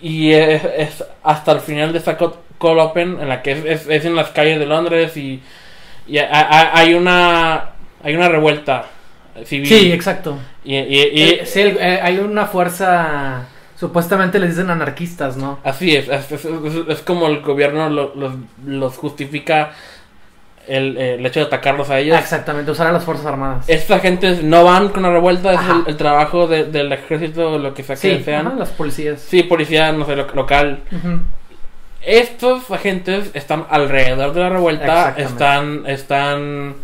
[0.00, 3.64] Y es, es hasta el final de esta Cold, Cold Open, en la que es,
[3.64, 5.42] es- es en las calles de Londres y,
[6.06, 7.70] y a- a- hay una
[8.02, 8.84] hay una revuelta
[9.46, 9.66] civil.
[9.66, 10.38] Sí, exacto.
[10.64, 13.46] Y, y- y- Eh, sí, el- eh, hay una fuerza.
[13.76, 15.58] Supuestamente les dicen anarquistas, ¿no?
[15.64, 19.72] Así es, es, es- es- es como el gobierno lo- los, los justifica
[20.68, 22.18] el, eh, el hecho de atacarlos a ellos.
[22.18, 23.64] Exactamente, usar a las Fuerzas Armadas.
[23.68, 27.74] Estas gentes no van con la revuelta, es el, el trabajo de- del ejército, lo
[27.74, 28.46] que sea que sí, sean.
[28.46, 29.20] ajá, las policías.
[29.20, 30.80] Sí, policía, no sé, lo- local.
[32.02, 36.74] Estos agentes están alrededor de la revuelta, están, están,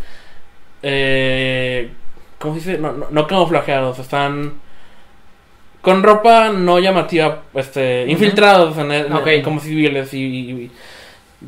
[0.82, 1.90] eh,
[2.38, 2.78] ¿cómo se dice?
[2.78, 4.54] No, no, no camuflajeados, están
[5.82, 10.70] con ropa no llamativa, este, infiltrados en el- como civiles y, y,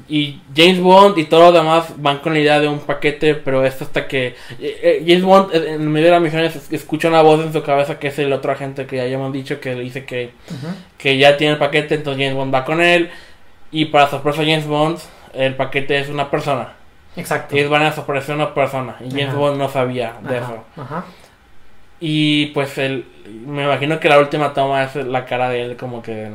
[0.09, 3.65] y James Bond y todo lo demás van con la idea de un paquete, pero
[3.65, 7.09] es hasta que eh, eh, James Bond eh, en medio de la misión es- escucha
[7.09, 9.75] una voz en su cabeza que es el otro agente que ya habíamos dicho que
[9.75, 10.31] le dice que
[10.97, 13.11] que ya tiene el paquete, entonces James Bond va con él.
[13.71, 14.99] Y para sorpresa de James Bond,
[15.35, 16.75] el paquete es una persona.
[17.17, 17.57] Exacto.
[17.57, 18.97] Ellos van a sorprender a una persona.
[19.01, 19.37] Y James Ajá.
[19.37, 20.65] Bond no sabía de Ajá, eso.
[20.83, 21.05] Ajá.
[22.01, 23.05] Y pues el,
[23.47, 26.31] me imagino que la última toma es la cara de él como que...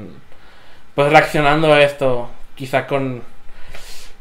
[0.95, 3.21] Pues reaccionando a esto, quizá con...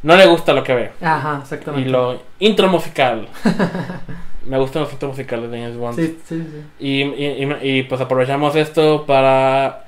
[0.07, 0.93] No le gusta lo que ve.
[1.01, 1.91] Ajá, Y exactamente.
[1.91, 3.29] lo intro musical.
[4.47, 5.97] me gustan los intros musicales de James Bond.
[5.99, 6.63] Sí, sí, sí.
[6.79, 9.85] Y, y- y, pues aprovechamos esto para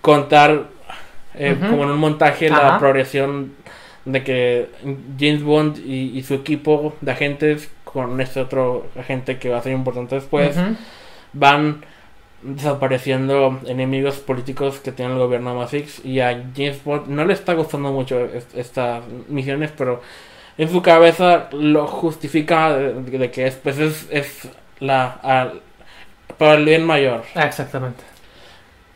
[0.00, 0.64] contar
[1.34, 3.52] eh, como en un montaje la progresión
[4.04, 4.68] de que
[5.18, 9.62] James Bond y, y su equipo de agentes con este otro agente que va a
[9.62, 10.56] ser importante después
[11.32, 11.84] van
[12.42, 17.54] desapareciendo enemigos políticos que tiene el gobierno MI6 y a James Bond no le está
[17.54, 20.00] gustando mucho es- estas misiones pero
[20.58, 25.60] en su cabeza lo justifica de, de que es pues es, es la al-
[26.38, 27.24] para el bien mayor.
[27.34, 28.02] Ah, exactamente.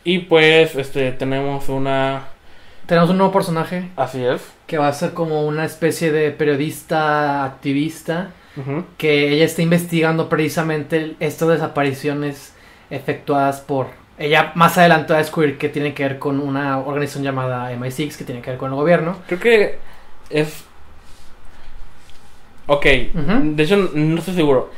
[0.05, 2.29] y pues este tenemos una
[2.87, 3.91] Tenemos un nuevo personaje.
[3.97, 4.43] Así es.
[4.67, 8.31] Que va a ser como una especie de periodista activista
[8.99, 12.54] que ella está investigando precisamente estas desapariciones
[12.95, 13.89] efectuadas por
[14.19, 18.17] ella más adelante va a descubrir que tiene que ver con una organización llamada MI6
[18.17, 19.79] que tiene que ver con el gobierno creo que
[20.31, 20.65] es
[22.67, 23.55] ok Ujú.
[23.57, 24.71] de hecho no estoy seguro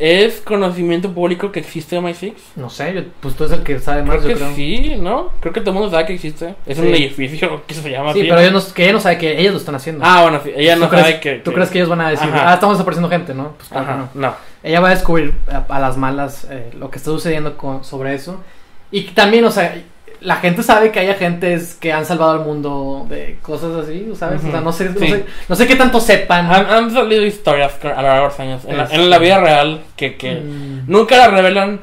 [0.00, 2.32] ¿Es conocimiento público que existe MI6?
[2.54, 4.94] no sé yo- pues tú eres el que sabe más Creo yo que creo sí,
[4.96, 5.32] ¿no?
[5.40, 6.54] Creo que todo el mundo sabe que existe.
[6.66, 6.90] Es un Sí.
[7.02, 8.28] edificio que se llama Sí, así.
[8.28, 10.52] pero ella no, que ella no sabe que ellos lo están haciendo Ah, bueno, sí.
[10.54, 11.34] Ella ¿Tú no crees, sabe que...
[11.40, 12.48] ¿Tú que- crees que ellos van a decir, Ajá.
[12.52, 13.54] ah, estamos desapareciendo gente, no?
[13.56, 14.20] Pues claro Ajá, no.
[14.28, 14.34] no.
[14.62, 18.14] Ella va a descubrir a, a las malas eh, lo que está sucediendo con- sobre
[18.14, 18.42] eso.
[18.90, 19.76] Y también, o sea,
[20.20, 24.42] la gente sabe que hay agentes que han salvado al mundo de cosas así, ¿sabes?
[24.44, 25.08] O sea, no sé, no, Sí.
[25.10, 26.50] sé, no sé qué tanto sepan.
[26.52, 28.64] Han, han salido historias a lo largo de los años.
[28.66, 31.80] En la, Es- en la vida real que, que Mm, nunca la revelan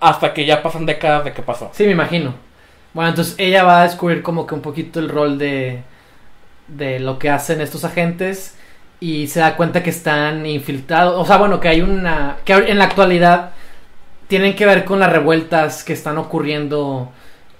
[0.00, 1.70] hasta que ya pasan décadas de que pasó.
[1.74, 2.32] Sí, me imagino.
[2.94, 5.82] Bueno, entonces ella va a descubrir como que un poquito el rol de,
[6.68, 8.56] de lo que hacen estos agentes
[9.00, 11.14] y se da cuenta que están infiltrados.
[11.20, 12.36] O sea, bueno, que hay una...
[12.44, 13.50] que en la actualidad
[14.28, 17.10] tienen que ver con las revueltas que están ocurriendo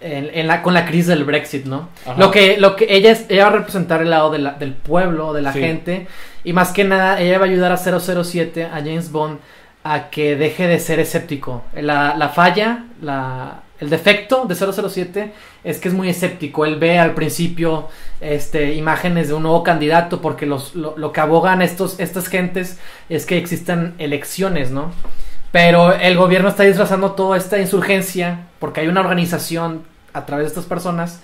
[0.00, 1.88] en, en la, con la crisis del Brexit, ¿no?
[2.06, 2.14] Ajá.
[2.18, 4.72] Lo que, lo que ella, es- ella va a representar el lado de la- del
[4.74, 5.60] pueblo, de la Sí.
[5.60, 6.06] gente,
[6.44, 9.38] y más que nada ella va a ayudar a 007, a James Bond,
[9.82, 11.64] a que deje de ser escéptico.
[11.74, 15.32] La, la falla, la, el defecto de 007
[15.64, 16.66] es que es muy escéptico.
[16.66, 17.88] Él ve al principio
[18.20, 22.78] este, imágenes de un nuevo candidato porque lo, que abogan estos, estas gentes
[23.08, 24.92] es que existan elecciones, ¿no?
[25.50, 30.48] Pero el gobierno está disfrazando toda esta insurgencia porque hay una organización a través de
[30.48, 31.20] estas personas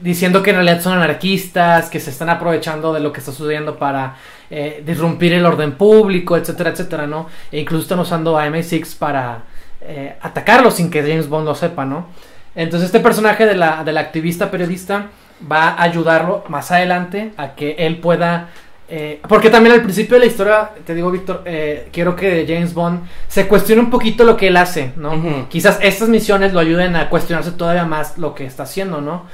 [0.00, 3.78] diciendo que en realidad son anarquistas, que se están aprovechando de lo que está sucediendo
[3.78, 4.16] para
[4.50, 7.28] eh, disrumpir el orden público, etcétera, etcétera, ¿no?
[7.52, 9.44] E incluso están usando a MI6 para
[9.84, 12.06] eh, atacarlo sin que James Bond lo sepa, ¿no?
[12.54, 15.08] Entonces este personaje de la, de la activista periodista
[15.50, 18.48] va a ayudarlo más adelante a que él pueda...
[18.86, 22.74] Eh, porque también al principio de la historia, te digo Víctor, eh, quiero que James
[22.74, 25.14] Bond se cuestione un poquito lo que él hace, ¿no?
[25.14, 25.48] Uh -huh.
[25.48, 29.24] Quizás estas misiones lo ayuden a cuestionarse todavía más lo que está haciendo, ¿no?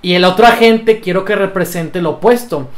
[0.00, 2.68] Y el otro agente quiero que represente lo opuesto.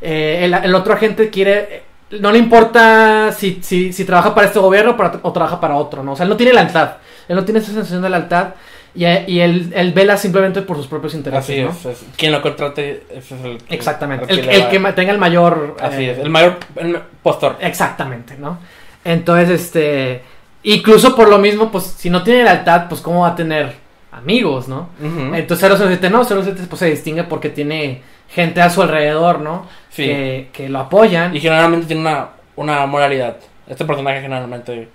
[0.00, 1.87] Eh, el, el, otro agente quiere.
[2.10, 5.76] No le importa si, si, si trabaja para este gobierno o, para, o, trabaja para
[5.76, 6.12] otro, ¿no?
[6.12, 6.92] O sea, él no tiene lealtad.
[7.28, 8.54] Él no tiene esa sensación de lealtad.
[8.94, 11.44] Y, y él, él, vela simplemente por sus propios intereses.
[11.44, 11.70] Así ¿no?
[11.70, 14.32] es, es, Quien lo contrate ese es el Exactamente.
[14.32, 15.76] El, el, el, que tenga el mayor.
[15.80, 17.56] Así eh, es, el mayor el postor.
[17.60, 18.58] Exactamente, ¿no?
[19.04, 20.22] Entonces, este.
[20.62, 23.74] Incluso por lo mismo, pues si no tiene lealtad, pues ¿cómo va a tener
[24.10, 24.88] amigos, ¿no?
[25.00, 25.38] Uh -huh.
[25.38, 29.66] Entonces 007 no, 007 pues se distingue porque tiene gente a su alrededor, ¿no?
[29.90, 30.04] Sí.
[30.06, 31.34] Que, que lo apoyan.
[31.34, 33.36] Y generalmente tiene una, una moralidad.
[33.66, 34.88] Este personaje generalmente...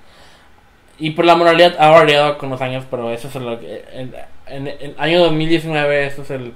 [0.99, 3.83] Y por la moralidad ha variado con los años, pero eso es lo que...
[3.93, 4.13] En,
[4.47, 6.53] en, en el año 2019 eso es el...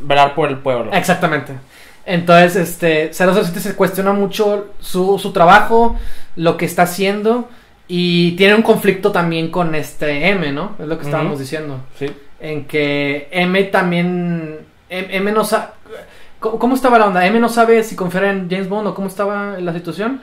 [0.00, 0.92] Velar por el pueblo.
[0.92, 1.52] Exactamente.
[2.04, 5.96] Entonces, este, 007 se cuestiona mucho su, su trabajo,
[6.36, 7.48] lo que está haciendo...
[7.88, 10.76] Y tiene un conflicto también con este M, ¿no?
[10.78, 11.40] Es lo que estábamos uh -huh.
[11.40, 11.80] diciendo.
[11.98, 12.06] Sí.
[12.40, 14.60] En que M también.
[14.88, 15.66] M, no sabe.
[16.42, 17.26] ¿Cómo estaba la onda?
[17.26, 20.20] ¿M no sabe si confiar en James Bond o cómo estaba la situación?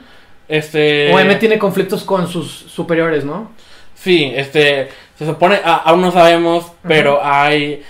[0.48, 1.12] Este.
[1.12, 3.50] O M tiene conflictos con sus superiores, ¿no?
[3.94, 4.88] Sí, este.
[5.18, 5.58] Se supone.
[5.64, 7.82] aún no sabemos, pero hay.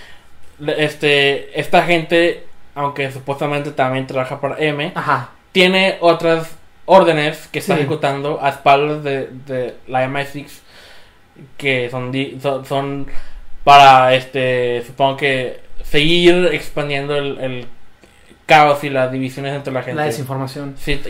[0.77, 1.59] Este.
[1.59, 5.29] Esta gente, aunque supuestamente también trabaja para M, Ajá.
[5.51, 6.55] tiene otras
[6.85, 7.81] órdenes que está Sí.
[7.81, 10.47] ejecutando a espaldas de, de la MI6
[11.57, 13.07] que son, di- son, son
[13.63, 17.67] para este supongo que seguir expandiendo el, el
[18.51, 20.75] caos y las divisiones entre la gente La desinformación.
[20.77, 21.01] sí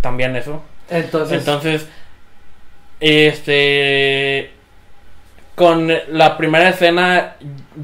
[0.00, 1.38] también eso Entonces.
[1.38, 1.88] entonces
[3.00, 4.50] este
[5.54, 7.36] con la primera escena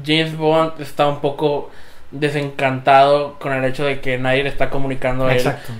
[0.05, 1.69] James Bond está un poco
[2.11, 5.73] desencantado con el hecho de que nadie le está comunicando a él Exacto.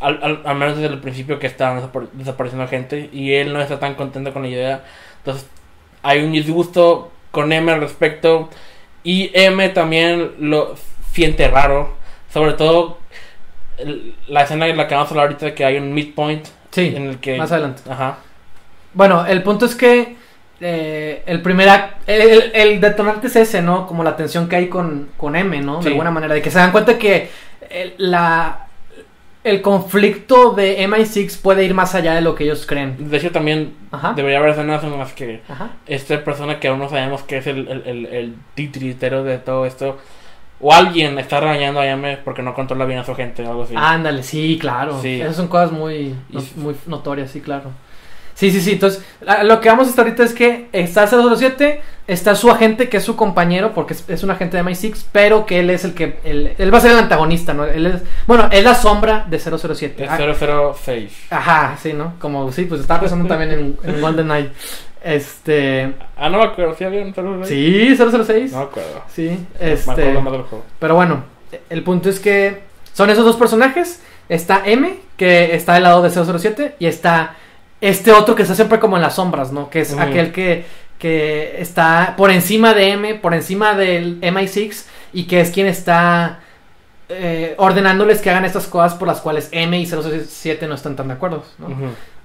[0.00, 3.60] al, al, al, menos desde el principio que estaban desapar desapareciendo gente y él no
[3.60, 4.84] está tan contento con la idea.
[5.18, 5.46] Entonces
[6.02, 8.50] hay un disgusto con M al respecto
[9.02, 10.74] y M también lo
[11.12, 11.96] siente raro,
[12.32, 12.98] sobre todo
[13.78, 16.92] el, la escena en la que vamos a hablar ahorita que hay un midpoint Sí,
[16.94, 17.82] en el que más adelante.
[17.90, 18.18] Ajá.
[18.94, 20.16] Bueno, el punto es que
[20.60, 23.86] eh, el primer act, el, el, detonante es ese, ¿no?
[23.86, 25.80] Como la tensión que hay con, con M, ¿no?
[25.80, 27.30] De alguna manera, de que se dan cuenta que
[27.70, 28.66] el, la,
[29.42, 33.10] el conflicto de MI6 puede ir más allá de lo que ellos creen.
[33.10, 34.12] De hecho, también Ajá.
[34.14, 35.70] debería haber escenas en las que Ajá.
[35.86, 39.66] esta persona que aún no sabemos que es el, el, el, el titiritero de todo
[39.66, 39.98] esto,
[40.60, 43.62] o alguien está regañando a M porque no controla bien a su gente o algo
[43.64, 43.74] así.
[43.76, 45.00] Ándale, sí, claro.
[45.00, 45.20] Sí.
[45.20, 47.70] Esas son cosas muy, no- muy notorias, sí, claro.
[48.34, 48.72] Sí, sí, sí.
[48.72, 49.04] Entonces,
[49.42, 53.04] lo que vamos a estar ahorita es que está 007, está su agente, que es
[53.04, 56.20] su compañero, porque es, es un agente de MI6, pero que él es el que.
[56.24, 57.64] Él, él va a ser el antagonista, ¿no?
[57.66, 60.04] Él es, bueno, es la sombra de 007.
[60.04, 60.18] Es Ah,
[60.74, 61.12] 006.
[61.28, 62.14] Ajá, sí, ¿no?
[62.18, 64.50] Como, sí, pues estaba pensando también en, en Golden Knight.
[65.02, 65.94] Este.
[66.16, 67.48] Ah, no me acuerdo, ¿sí había un 06?
[67.48, 68.52] Sí, 006.
[68.52, 69.02] No me acuerdo.
[69.08, 69.90] Sí, este.
[69.90, 70.64] acuerdo más del juego.
[70.78, 71.24] Pero bueno,
[71.70, 72.60] el punto es que
[72.92, 74.02] son esos dos personajes.
[74.28, 77.34] Está M, que está del lado de 007, y está
[77.80, 79.70] este otro que está siempre como en las sombras, ¿no?
[79.70, 80.66] Que es aquel que,
[80.98, 86.40] que está por encima de M, por encima del MI6, y que es quien está
[87.08, 91.08] eh, ordenándoles que hagan estas cosas por las cuales M y 007 no están tan
[91.08, 91.68] de acuerdo, ¿no?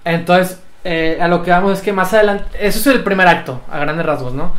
[0.03, 3.61] Entonces, eh, a lo que vamos es que más adelante, eso es el primer acto,
[3.69, 4.53] a grandes rasgos, ¿no?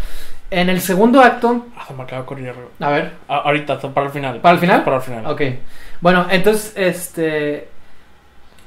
[0.50, 2.52] En el segundo acto, Ah, se me acaba de ocurrir.
[2.80, 4.40] a ver, Ah, ahorita, para el final.
[4.40, 4.84] ¿Para el final?
[4.84, 5.26] Para el final.
[5.26, 5.40] Ok.
[6.00, 7.68] Bueno, entonces, este.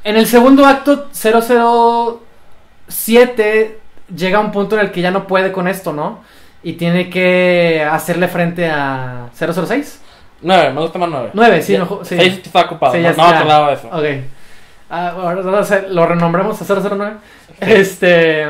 [0.04, 3.80] En el segundo acto, 007
[4.16, 6.22] llega a un punto en el que ya no puede con esto, ¿no?
[6.64, 10.02] Y tiene que hacerle frente a 006.
[10.42, 11.30] 9, me gusta más 9.
[11.34, 12.16] 9, sí, no, sí.
[12.18, 12.94] 6 está ocupado.
[12.94, 13.38] Sí, no ya no me está.
[13.40, 13.88] acordaba de eso.
[13.88, 14.06] Ok.
[14.90, 17.18] Ah, ahora ahora lo renombramos a 009.
[17.62, 18.48] Este.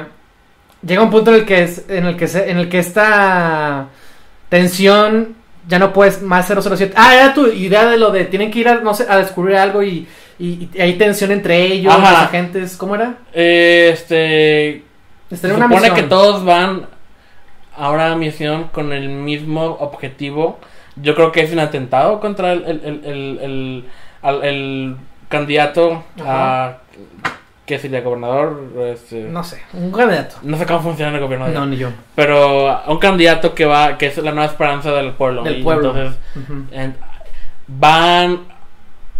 [0.85, 3.87] Llega un punto en el que es, en el que se- en el que esta
[4.47, 5.35] tensión
[5.67, 6.93] ya no puedes más 007.
[6.95, 9.57] Ah, era tu idea de lo de tienen que ir a, no sé, a descubrir
[9.57, 10.07] algo y,
[10.39, 12.11] y, y hay tensión entre ellos, Ajá.
[12.11, 13.15] los agentes, ¿cómo era?
[13.33, 14.83] Eh, este.
[15.35, 16.87] Se supone que todos van
[17.77, 20.59] a una misión con el mismo objetivo.
[20.95, 23.85] Yo creo que es un atentado contra el, el, el,
[24.43, 24.95] el,
[25.29, 26.77] candidato a.
[27.65, 28.01] ¿Qué sería?
[28.01, 28.63] ¿Gobernador?
[28.93, 29.29] Este, no.
[29.31, 30.37] No sé, un candidato.
[30.57, 31.45] sé cómo funciona el gobierno.
[31.47, 31.89] de- No, ni yo.
[32.15, 35.43] Pero a un candidato que va, que es la nueva esperanza del pueblo.
[35.43, 35.89] Del y pueblo.
[35.95, 36.19] Entonces
[36.71, 36.95] en-
[37.67, 38.39] van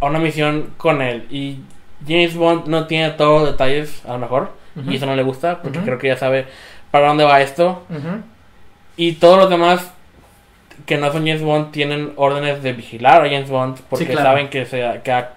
[0.02, 1.28] a una misión con él.
[1.30, 1.60] Y
[2.08, 4.54] James Bond no tiene todos los detalles, a lo mejor.
[4.88, 6.48] Y eso no le gusta, porque creo que ya sabe
[6.90, 7.84] para dónde va esto.
[8.98, 9.92] Y todos los demás
[10.88, 14.30] que no son James Bond tienen órdenes de vigilar a James Bond porque Sí, claro.
[14.30, 15.34] saben que se, que ha,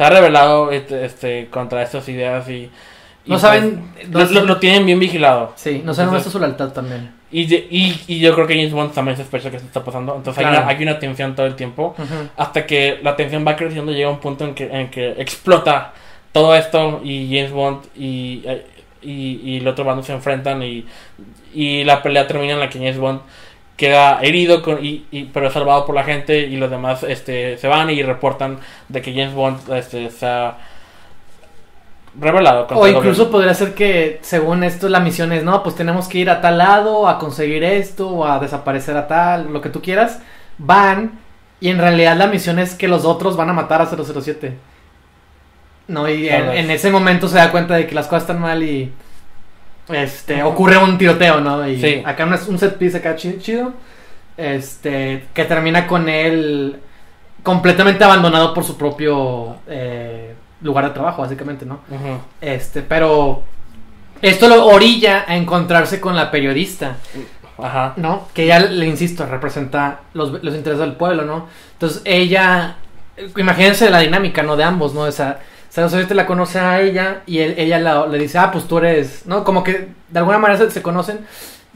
[0.00, 2.52] se ha revelado este, este, contra estas ideas y...
[2.54, 2.70] y
[3.26, 3.92] No pues, saben.
[4.10, 5.52] lo, lo- lo tienen bien vigilado.
[5.56, 7.12] Sí, no saben está su lealtad también.
[7.30, 10.16] Y, y, y yo creo que James Bond también sospecha que esto está pasando.
[10.16, 11.94] Entonces hay, una, hay una tensión todo el tiempo.
[12.38, 15.92] Hasta que la tensión va creciendo, llega un punto en que, en que explota
[16.32, 18.66] todo esto y James Bond y, eh,
[19.02, 20.86] y, y el otro bando se enfrentan y,
[21.52, 23.20] y la pelea termina en la que James Bond
[23.80, 27.56] queda herido con, y, y- pero es salvado por la gente y los demás este,
[27.56, 28.58] se van y reportan
[28.88, 30.58] de que James Bond este, se ha
[32.20, 32.66] revelado.
[32.74, 36.28] O incluso podría ser que, según esto, la misión es, no, pues tenemos que ir
[36.28, 40.20] a tal lado a conseguir esto o a desaparecer a tal, lo que tú quieras.
[40.58, 41.18] Van
[41.60, 44.56] y en realidad la misión es que los otros van a matar a 007.
[45.88, 48.62] No, y en, en ese momento se da cuenta de que las cosas están mal
[48.62, 48.92] y
[49.94, 51.66] este ocurre un tiroteo, ¿no?
[51.68, 52.02] Y Sí.
[52.04, 53.72] acá un, un set piece acá chi- chido.
[54.36, 56.76] Este, que termina con él
[57.42, 61.80] completamente abandonado por su propio eh, lugar de trabajo, básicamente, ¿no?
[62.40, 63.42] Este, pero
[64.22, 66.96] esto lo orilla a encontrarse con la periodista,
[67.58, 67.92] Ajá.
[67.96, 68.28] ¿no?
[68.32, 71.46] Que ella, le insisto, representa los, los intereses del pueblo, ¿no?
[71.72, 72.76] Entonces ella,
[73.36, 74.56] imagínense la dinámica, ¿no?
[74.56, 75.06] De ambos, ¿no?
[75.70, 78.78] Esa, te la conoce a ella y él- ella la- le dice, ah, pues tú
[78.78, 79.44] eres, ¿no?
[79.44, 81.20] Como que de alguna manera se, se conocen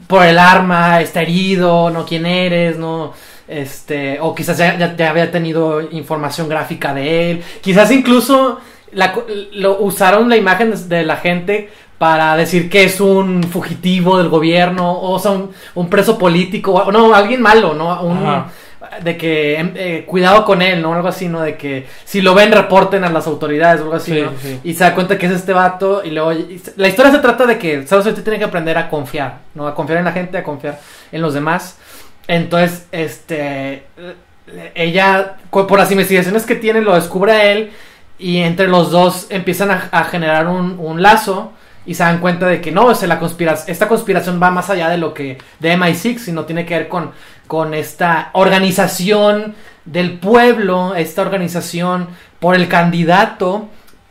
[0.07, 2.05] por el arma, está herido, ¿no?
[2.05, 3.13] ¿Quién eres, no?
[3.47, 8.59] Este, o quizás ya, ya- ya había tenido información gráfica de él, quizás incluso
[8.91, 9.13] la,
[9.53, 14.99] lo usaron la imagen de la gente para decir que es un fugitivo del gobierno,
[15.01, 18.01] o sea, un, un preso político, o no, alguien malo, ¿no?
[18.01, 18.43] Un,
[19.01, 20.93] de que em, eh, cuidado con él, ¿no?
[20.93, 21.41] Algo así, ¿no?
[21.41, 24.31] De que si lo ven reporten a las autoridades algo así, Sí, ¿no?
[24.41, 24.59] sí.
[24.63, 26.33] Y se da cuenta que es este vato y luego...
[26.33, 29.67] y la historia se trata de que Sarah Sweet tiene que aprender a confiar, ¿no?
[29.67, 30.79] A confiar en la gente, a confiar
[31.11, 31.77] en los demás.
[32.27, 33.85] Entonces, este...
[34.75, 37.71] Ella, por las investigaciones que tiene, lo descubre a él
[38.19, 41.51] y entre los dos empiezan a, a generar un, un lazo
[41.85, 44.69] y se dan cuenta de que no, o sea, la conspira- esta conspiración va más
[44.69, 47.11] allá de lo que de MI6, sino tiene que ver con,
[47.47, 49.55] con esta organización
[49.85, 52.07] del pueblo, esta organización
[52.39, 53.69] por el candidato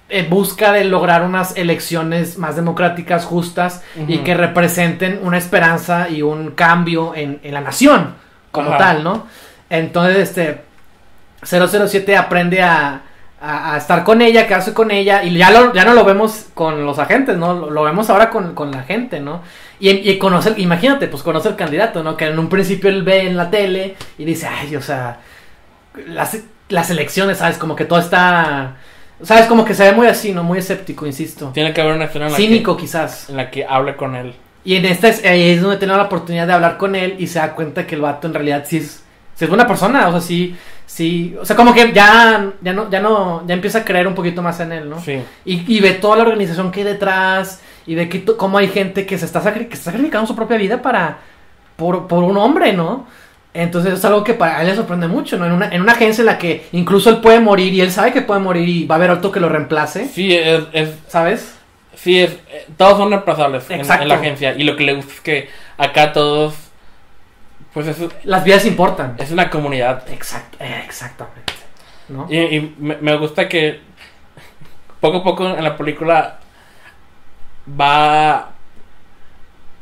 [0.08, 6.22] en busca de lograr unas elecciones más democráticas, justas y que representen una esperanza y
[6.22, 8.14] un cambio en, en la nación
[8.52, 8.78] como Ajá.
[8.78, 9.26] tal, ¿no?
[9.70, 10.60] Entonces, este
[11.42, 13.02] 007 aprende a,
[13.40, 16.46] a, a estar con ella, quedarse con ella, y ya, lo- ya no lo vemos
[16.54, 17.54] con los agentes, ¿no?
[17.54, 19.42] Lo, lo vemos ahora con, con la gente, ¿no?
[19.80, 22.16] Y, y conoce, imagínate, pues conoce al candidato, ¿no?
[22.16, 25.18] Que en un principio él ve en la tele y dice, ay, o sea,
[26.08, 27.58] las, las elecciones, ¿sabes?
[27.58, 28.76] Como que todo está,
[29.22, 29.46] ¿sabes?
[29.46, 30.42] Como que se ve muy así, ¿no?
[30.42, 31.50] Muy escéptico, insisto.
[31.52, 33.28] Tiene que haber una escena en la, Cínico, que, quizás.
[33.28, 34.34] en la que hable con él.
[34.64, 37.26] Y en esta es, ahí es donde tiene la oportunidad de hablar con él y
[37.26, 39.03] se da cuenta que el vato en realidad sí es,
[39.34, 40.56] sí es buena persona, o sea, sí,
[40.86, 44.14] sí, o sea, como que ya, ya no, ya no, ya empieza a creer un
[44.14, 45.00] poquito más en él, ¿no?
[45.00, 45.20] Sí.
[45.44, 49.06] Y, y ve toda la organización que hay detrás y ve que cómo hay gente
[49.06, 51.18] que se está, que está sacrificando su propia vida para,
[51.76, 53.06] por, por un hombre, ¿no?
[53.52, 55.46] Entonces es algo que para él le sorprende mucho, ¿no?
[55.46, 58.12] En una, en una agencia en la que incluso él puede morir y él sabe
[58.12, 61.54] que puede morir y va a haber otro que lo reemplace, Sí, es, es, ¿sabes?
[61.94, 64.54] sí, es, eh, todos son reemplazables en, en la agencia.
[64.56, 66.54] Y lo que le gusta es que acá todos,
[67.74, 69.16] pues es, Las vidas importan.
[69.18, 70.04] es una comunidad.
[70.10, 71.52] Exacto, exactamente.
[72.08, 72.26] ¿No?
[72.30, 73.80] Y, y me, me gusta que
[75.00, 76.38] poco a poco en la película
[77.68, 78.36] va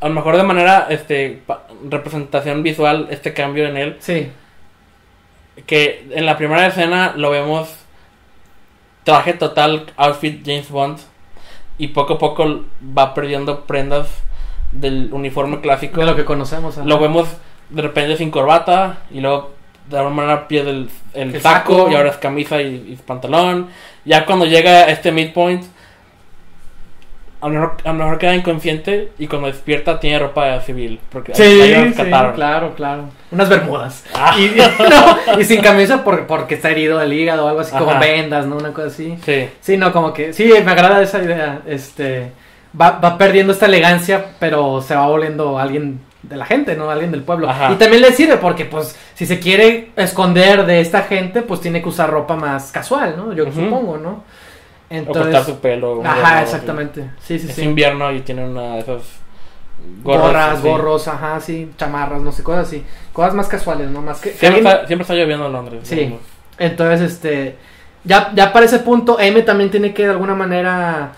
[0.00, 1.42] a lo mejor de manera este
[1.88, 4.30] representación visual este cambio en él Sí,
[5.66, 7.68] que en la primera escena lo vemos
[9.04, 10.98] traje total outfit James Bond
[11.78, 12.64] y poco a poco
[12.96, 14.08] va perdiendo prendas
[14.72, 16.76] del uniforme clásico de lo que conocemos.
[16.78, 17.28] lo vemos
[17.72, 19.50] de repente sin corbata y luego
[19.88, 21.90] de alguna manera pierde el, el El saco, saco.
[21.90, 23.68] y ahora es camisa y, y pantalón.
[24.04, 25.64] Ya cuando llega a este midpoint,
[27.40, 31.00] a lo, mejor, a lo mejor queda inconsciente y cuando despierta tiene ropa civil.
[31.10, 32.02] Porque Sí, ahí- sí,
[32.36, 33.04] claro, claro.
[33.32, 34.04] Unas bermudas.
[34.14, 34.36] Ah.
[34.38, 34.54] Y,
[35.34, 38.46] no, y sin camisa por- porque está herido del hígado o algo así, como vendas,
[38.46, 38.56] ¿no?
[38.56, 39.16] Una cosa así.
[39.24, 39.48] Sí.
[39.60, 40.32] Sí, no, como que.
[40.32, 41.62] Sí, me agrada esa idea.
[41.66, 42.30] Este.
[42.80, 46.90] Va, va perdiendo esta elegancia, pero se va volviendo alguien de la gente, ¿no?
[46.90, 47.48] Alguien del pueblo.
[47.48, 47.72] Ajá.
[47.72, 51.82] Y también le sirve porque, pues, si se quiere esconder de esta gente, pues tiene
[51.82, 53.32] que usar ropa más casual, ¿no?
[53.32, 53.60] Yo Ujú.
[53.60, 54.24] supongo, ¿no?
[55.00, 56.02] o cortar su pelo.
[56.04, 57.10] Ajá, exactamente.
[57.20, 57.62] Sí, sí, Es sí.
[57.62, 59.02] invierno y tiene una de esas
[60.02, 62.84] gorras, gorros, ajá, sí, chamarras, no sé, cosas así.
[63.12, 64.02] Cosas más casuales, ¿no?
[64.02, 64.32] Más que.
[64.32, 65.80] Siempre, está, siempre está lloviendo en Londres.
[65.84, 65.96] Sí.
[65.96, 66.20] digamos.
[66.58, 67.56] Entonces, este.
[68.04, 71.12] Ya, ya para ese punto, M también tiene que de alguna manera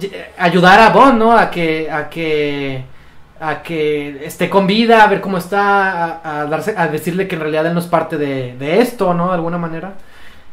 [0.00, 1.36] eh, ayudar a Bond, ¿no?
[1.36, 1.90] A que.
[1.90, 2.84] a que.
[3.40, 7.36] A que esté con vida, a ver cómo está, a, a darse, a decirle que
[7.36, 9.28] en realidad él no es parte de, de esto, ¿no?
[9.28, 9.94] De alguna manera.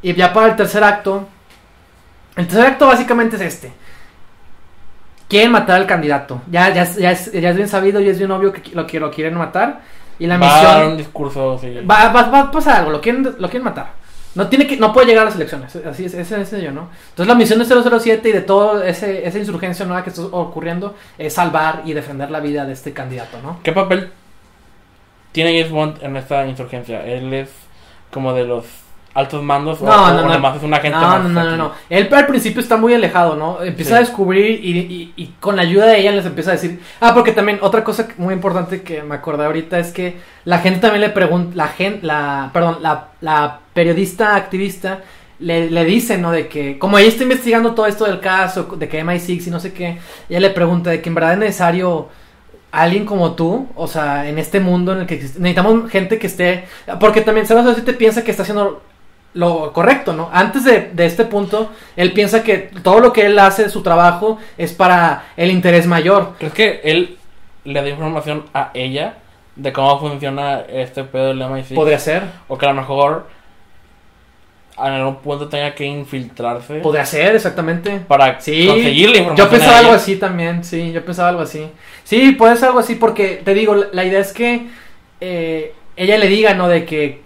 [0.01, 1.27] Y ya para el tercer acto.
[2.35, 3.73] El tercer acto básicamente es este.
[5.27, 6.41] Quieren matar al candidato.
[6.49, 8.87] Ya, ya, es- ya, es, ya es bien sabido y es bien obvio que lo,
[8.87, 9.81] que lo quieren matar.
[10.19, 10.91] Y la Va a dar misión.
[10.93, 11.57] un discurso.
[11.59, 11.79] Sí.
[11.89, 13.91] Va, va, va a pasar algo, lo quieren, lo quieren matar.
[14.35, 16.89] No tiene que, no puede llegar a las elecciones, así es, ese es yo, ¿no?
[17.09, 20.95] Entonces la misión de 007 y de todo ese, esa insurgencia nueva que está ocurriendo
[21.17, 23.59] es salvar y defender la vida de este candidato, ¿no?
[23.63, 24.11] ¿Qué papel
[25.31, 27.05] tiene James Bond en esta insurgencia?
[27.05, 27.49] Él es
[28.11, 28.65] como de los
[29.13, 30.55] altos mandos o, No, o no, no.
[30.55, 31.71] es un agente No, más no, no, no, no.
[31.89, 33.63] Él al principio está muy alejado, ¿no?
[33.63, 33.95] Empieza Sí.
[33.95, 36.79] a descubrir y, y- y con la ayuda de ella les empieza a decir...
[37.01, 40.81] Ah, porque también otra cosa muy importante que me acordé ahorita es que la gente
[40.81, 41.55] también le pregunta...
[41.55, 45.01] La gente, la, perdón, la, la periodista activista
[45.39, 46.31] le, le dice, ¿no?
[46.31, 49.59] De que como ella está investigando todo esto del caso, de que MI6 y no
[49.59, 49.99] sé qué,
[50.29, 52.09] ella le pregunta de que en verdad es necesario
[52.71, 56.27] alguien como tú, o sea, en este mundo en el que existe- necesitamos gente que
[56.27, 56.65] esté,
[56.99, 58.81] porque también sabes si te piensa que está haciendo
[59.35, 60.29] lo correcto, ¿no?
[60.33, 64.39] Antes de, de este punto, él piensa que todo lo que él hace, su trabajo,
[64.57, 66.33] es para el interés mayor.
[66.39, 67.17] ¿Crees que él
[67.63, 69.17] le da información a ella
[69.55, 71.75] de cómo funciona este pedo del MI6?
[71.75, 73.27] Podría ser, O que a lo mejor
[74.79, 77.99] en algún punto tenga que infiltrarse podría ser, exactamente.
[78.07, 79.47] para Sí, conseguir la información.
[79.47, 81.67] Yo pensaba algo así también, sí, yo pensaba algo así.
[82.03, 84.67] Sí, puede ser algo así porque, te digo, la, la idea es que
[85.19, 86.67] eh, ella le diga, ¿no?
[86.67, 87.21] De que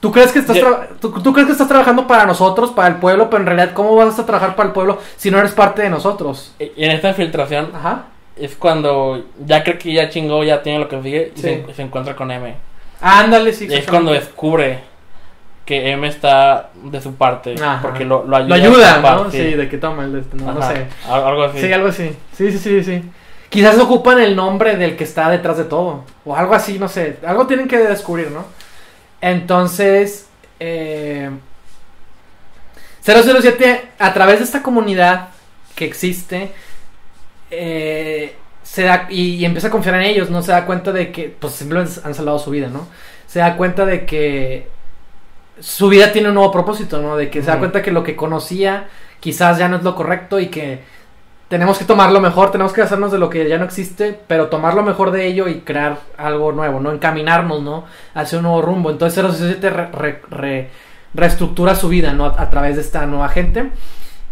[0.00, 0.58] tú crees que estás
[1.00, 3.96] tú, tú crees que estás trabajando para nosotros, para el pueblo, pero en realidad, ¿cómo
[3.96, 6.54] vas a trabajar para el pueblo si no eres parte de nosotros?
[6.58, 8.06] Y en esta infiltración Ajá.
[8.36, 11.82] es cuando ya cree que ya chingó, ya tiene lo que sigue y se, se
[11.82, 12.54] encuentra con M.
[13.00, 13.66] Ándale, sí.
[13.70, 14.80] Y es cuando descubre
[15.68, 17.54] que M está de su parte.
[17.62, 17.80] Ajá.
[17.82, 18.48] Porque lo, lo ayuda.
[18.48, 19.30] Lo ayuda, ¿no?
[19.30, 20.86] Sí, de que toma el de este, no, sé.
[21.06, 21.60] al- Algo así.
[21.60, 22.16] Sí, algo así.
[22.34, 23.02] Sí, sí, sí, sí.
[23.50, 26.04] Quizás ocupan el nombre del que está detrás de todo.
[26.24, 27.18] O algo así, no sé.
[27.26, 28.46] Algo tienen que descubrir, ¿no?
[29.20, 30.26] Entonces,
[30.58, 31.28] eh,
[33.02, 35.28] 007, a través de esta comunidad
[35.74, 36.50] que existe,
[37.50, 40.40] eh, se da, y, y empieza a confiar en ellos, ¿no?
[40.42, 42.86] Se da cuenta de que, pues simplemente han salvado su vida, ¿no?
[43.26, 44.68] Se da cuenta de que
[45.60, 47.16] su vida tiene un nuevo propósito, ¿no?
[47.16, 48.88] De que se da cuenta que lo que conocía
[49.20, 50.82] quizás ya no es lo correcto y que
[51.48, 54.48] tenemos que tomar lo mejor, tenemos que hacernos de lo que ya no existe, pero
[54.48, 56.92] tomar lo mejor de ello y crear algo nuevo, ¿no?
[56.92, 57.84] Encaminarnos, ¿no?
[58.14, 58.90] Hacia un nuevo rumbo.
[58.90, 60.70] Entonces 017 re- re- re-
[61.14, 62.26] reestructura su vida, ¿no?
[62.26, 63.70] A, a través de esta nueva gente.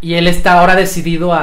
[0.03, 1.41] Y él está ahora decidido a,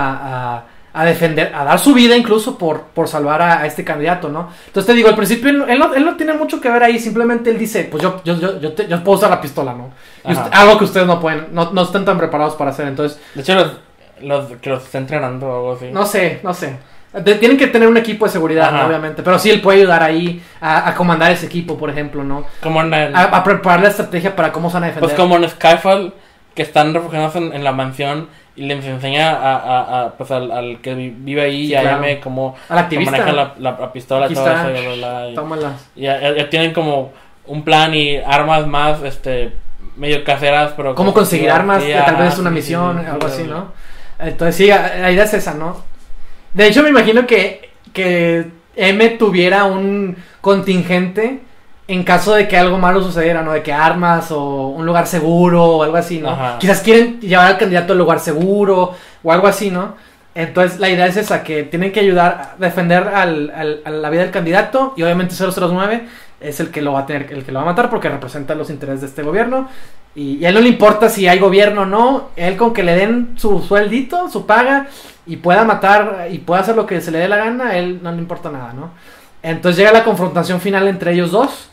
[0.58, 0.66] a-
[0.96, 4.50] a defender, a dar su vida incluso por, por salvar a, a este candidato, ¿no?
[4.68, 7.00] Entonces te digo, al principio él, él no, él no tiene mucho que ver ahí,
[7.00, 9.90] simplemente él dice, pues yo, yo, yo, yo, te- yo puedo usar la pistola, ¿no?
[10.24, 10.44] Y Ajá.
[10.46, 13.42] usted- algo que ustedes no pueden, no, no están tan preparados para hacer, entonces De
[13.42, 13.72] hecho, los,
[14.22, 15.90] los que los está entrenando o algo así.
[15.92, 16.78] no sé, no sé.
[17.12, 19.22] De- tienen que tener un equipo de seguridad, obviamente.
[19.22, 22.44] Pero sí, él puede ayudar ahí a, a comandar ese equipo, por ejemplo, ¿no?
[22.62, 25.10] Como en el- A, a preparar la estrategia para cómo se van a defender.
[25.10, 26.14] pues como en Skyfall,
[26.56, 30.52] que están refugiados en, en la mansión y les enseña a, a- a, pues al,
[30.52, 32.04] al que vi- vive ahí Sí, y a claro.
[32.04, 33.12] M cómo Al activista.
[33.12, 34.70] maneja la, la, la pistola Aquí está.
[34.70, 34.82] eso.
[34.82, 35.90] y bla, bla, y- Tómalas.
[35.96, 37.12] y ya, ya- ya tienen como
[37.46, 39.54] un plan y armas más este
[39.98, 43.28] medio caseras, pero Cómo con- conseguir armas, que tal vez es una misión, sí, algo
[43.28, 43.50] sí, así, sí.
[43.50, 43.72] ¿no?
[44.20, 45.82] Entonces sí, a- la idea es esa, ¿no?
[46.54, 48.46] De hecho, me imagino que, que
[48.76, 51.42] M tuviera un contingente
[51.88, 53.52] en caso de que algo malo sucediera, ¿no?
[53.52, 56.30] De que armas o un lugar seguro o algo así, ¿no?
[56.30, 56.58] Ajá.
[56.60, 59.96] Quizás quieren llevar al candidato al lugar seguro o algo así, ¿no?
[60.36, 64.10] Entonces la idea es esa, que tienen que ayudar a defender al, al- a la
[64.10, 66.08] vida del candidato y obviamente 009
[66.42, 68.56] es el que lo va a tener, el que lo va a matar porque representa
[68.56, 69.68] los intereses de este gobierno
[70.16, 72.82] y, y a él no le importa si hay gobierno o no, él con que
[72.84, 74.88] le den su sueldito, su paga
[75.28, 78.00] y pueda matar y pueda hacer lo que se le dé la gana, a él
[78.02, 78.90] no le importa nada, ¿no?
[79.44, 81.70] Entonces llega la confrontación final entre ellos dos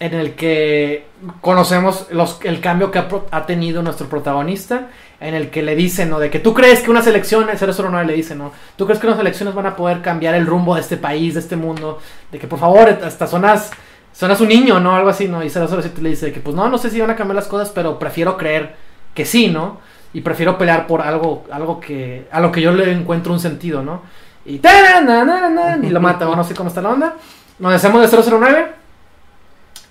[0.00, 1.06] en el que
[1.42, 4.88] conocemos los, el cambio que ha, tenido nuestro protagonista,
[5.20, 6.18] en el que le dicen, ¿no?
[6.18, 8.50] De que tú crees que unas elecciones, 009 le dice, ¿no?
[8.76, 11.40] Tú crees que unas elecciones van a poder cambiar el rumbo de este país, de
[11.40, 11.98] este mundo,
[12.32, 13.70] de que por favor, hasta sonas,
[14.14, 14.96] sonas un niño, ¿no?
[14.96, 15.44] Algo así, ¿no?
[15.44, 17.68] Y 007 le dice que pues no, no sé si van a cambiar las cosas,
[17.68, 18.74] pero prefiero creer
[19.14, 19.80] que sí, ¿no?
[20.14, 23.82] Y prefiero pelear por algo, algo que, a lo que yo le encuentro un sentido,
[23.82, 24.00] ¿no?
[24.46, 27.16] Y, y lo mata, o no sé cómo está la onda.
[27.58, 28.79] Nos hacemos de 009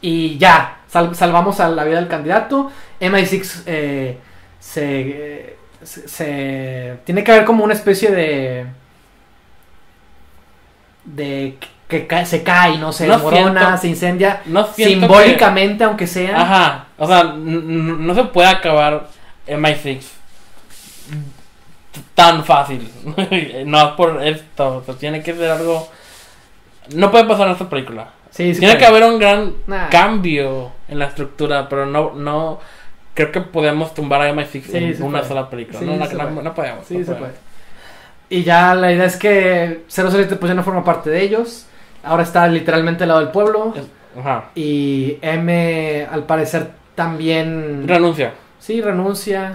[0.01, 2.71] y ya, sal- salvamos a la vida del candidato.
[3.01, 4.17] MI6 eh,
[4.59, 8.65] se, se, se- Tiene que haber como una especie de...
[11.05, 14.41] De que ca- se cae, no se No siento- se incendia.
[14.45, 16.39] No Simbólicamente, aunque que- sea.
[16.41, 16.85] Ajá.
[16.97, 19.07] O sea, no se puede acabar
[19.47, 20.01] MI6
[22.13, 22.87] tan fácil.
[23.65, 24.77] no por esto.
[24.77, 25.89] O sea, tiene que ser algo.
[26.93, 28.09] No puede pasar en esta película.
[28.31, 29.89] Sí, sí tiene que haber un gran Nah.
[29.89, 32.59] cambio en la estructura, pero no, no
[33.13, 35.27] creo que podemos tumbar a MI6 Sí, en una puede.
[35.29, 35.79] sola película.
[35.79, 36.85] Sí, no, no, se no- podemos.
[36.85, 37.31] Sí, no se puede.
[38.29, 41.65] Y ya la idea es que 007 pues ya no forma parte de ellos.
[42.03, 43.73] Ahora está literalmente al lado del pueblo.
[43.75, 43.87] Es-
[44.19, 44.49] Ajá.
[44.55, 47.87] Y M al parecer también...
[47.87, 48.33] Renuncia.
[48.59, 49.53] Sí, renuncia.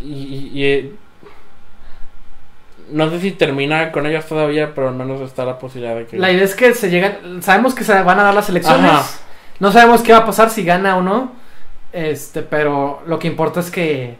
[0.00, 0.96] Y, y- y,
[2.92, 6.18] no sé si termina con ellos todavía, pero al menos está la posibilidad de que.
[6.18, 7.42] La idea es que se llegan...
[7.42, 8.90] Sabemos que se van a dar las elecciones.
[8.90, 9.04] Ajá.
[9.58, 11.32] No sabemos qué va a pasar si gana o no.
[11.92, 14.16] Este, pero lo que importa es que,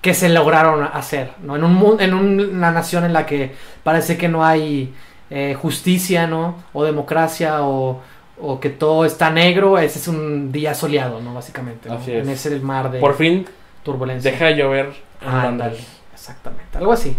[0.00, 1.56] que se lograron hacer, ¿no?
[1.56, 4.94] En, un, en un- una nación en la que parece que no hay
[5.30, 6.56] eh, justicia, ¿no?
[6.72, 8.00] O democracia, o,
[8.40, 11.34] o que todo está negro, ese es un día soleado, ¿no?
[11.34, 11.96] Básicamente, ¿no?
[11.96, 12.24] Así es.
[12.26, 13.46] En ese mar de Por fin
[13.82, 14.30] turbulencia.
[14.30, 15.60] deja de llover en
[16.14, 17.16] exactamente, algo así.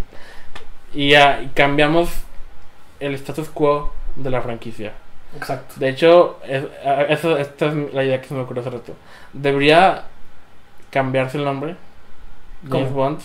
[0.93, 1.13] Y
[1.55, 2.09] cambiamos
[2.99, 4.93] el status quo de la franquicia.
[5.35, 5.75] Exacto.
[5.77, 6.65] De hecho, es-
[7.09, 8.93] eso, esta es la idea que se me ocurrió hace rato.
[9.33, 10.03] Debería
[10.91, 11.75] cambiarse el nombre.
[12.69, 12.95] James ¿Cómo?
[12.95, 13.19] Bond.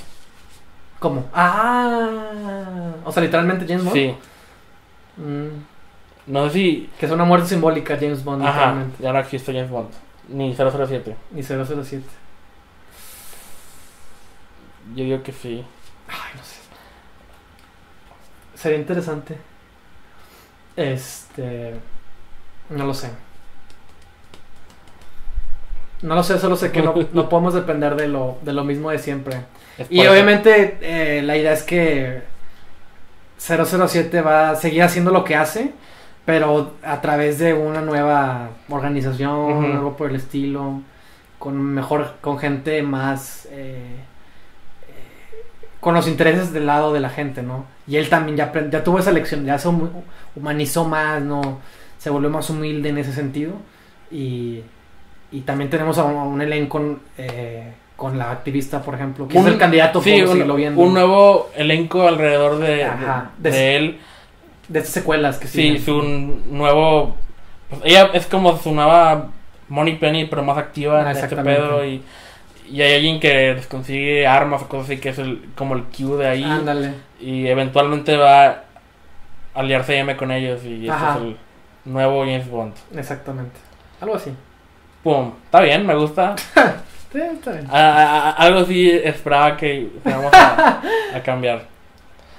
[0.99, 1.29] ¿Cómo?
[1.35, 3.95] Ah, o sea, literalmente James Bond.
[3.97, 4.15] Sí.
[5.19, 5.49] Mm,
[6.33, 6.91] No sé si.
[6.99, 8.75] que es una muerte simbólica James Bond, Ajá.
[8.99, 9.91] Ya no existe James Bond.
[10.29, 11.15] Ni 007.
[11.37, 12.03] Y 007.
[14.95, 15.65] Yo digo que sí.
[16.09, 16.58] Ay, no sé.
[18.61, 19.37] Sería interesante.
[20.77, 21.75] Este.
[22.71, 23.11] No lo sé.
[26.03, 28.91] No lo sé, solo sé que no, no podemos depender de lo, de lo mismo
[28.91, 29.43] de siempre.
[29.77, 32.23] Es Y obviamente eh, la idea es que
[33.39, 35.73] 007 va a seguir haciendo lo que hace,
[36.25, 40.83] pero a través de una nueva organización, algo por el estilo,
[41.39, 44.05] con mejor, con gente más, eh,
[45.89, 47.65] con los intereses del lado de la gente, ¿no?
[47.87, 49.89] Y él también ya, ya tuvo esa lección, ya se hum-
[50.37, 51.61] humanizó más, ¿no?
[51.97, 53.55] Se volvió más humilde en ese sentido.
[54.11, 54.61] Y,
[55.33, 59.39] y también tenemos a un, a un elenco eh, con la activista, por ejemplo, que
[59.39, 60.79] Un- es el candidato Sí, por un, seguirlo viendo.
[60.83, 63.31] un nuevo elenco alrededor de, Ajá.
[63.39, 63.99] de, él.
[64.69, 65.83] De estas secuelas que Sí, siguen.
[65.87, 66.03] su
[66.55, 67.17] nuevo.
[67.71, 69.29] pues, ella es como su nueva
[69.71, 71.83] Money Penny, pero más activa Ah, en este pedo.
[71.87, 72.03] Y,
[72.71, 75.85] y hay alguien que les consigue armas o cosas así, que es el, como el
[75.85, 76.45] Q de ahí.
[76.45, 76.93] Ándale.
[77.21, 78.63] Y eventualmente va a
[79.55, 80.63] aliarse M con ellos.
[80.65, 81.37] Y este es el
[81.85, 82.75] nuevo James Bond.
[82.97, 83.59] Exactamente.
[84.01, 84.33] Algo así.
[85.03, 86.35] Pum, está bien, me gusta.
[87.11, 87.67] Sí, está bien.
[87.71, 90.83] A- a- a- algo sí esperaba que fuéramos a,
[91.25, 91.63] cambiar.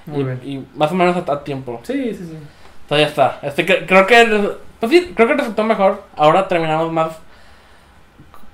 [0.05, 0.39] Muy y, bien.
[0.43, 1.79] y más o menos a, tiempo.
[1.81, 2.37] Sí, sí, sí.
[2.83, 3.39] Entonces ya está.
[3.41, 4.51] Este, cre- creo que.
[4.79, 6.03] Pues sí, creo que resultó mejor.
[6.15, 7.17] Ahora terminamos más.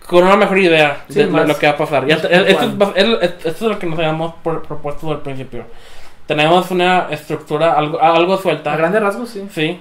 [0.08, 2.06] Con una mejor idea Sí, de lo- más- lo que va a pasar.
[2.06, 2.48] Ya, esto, es,
[3.22, 5.66] esto es lo que nos habíamos pro- propuesto al principio.
[6.28, 8.76] Tenemos una estructura algo, algo A suelta.
[8.76, 9.48] grandes rasgos, sí.
[9.52, 9.80] Sí.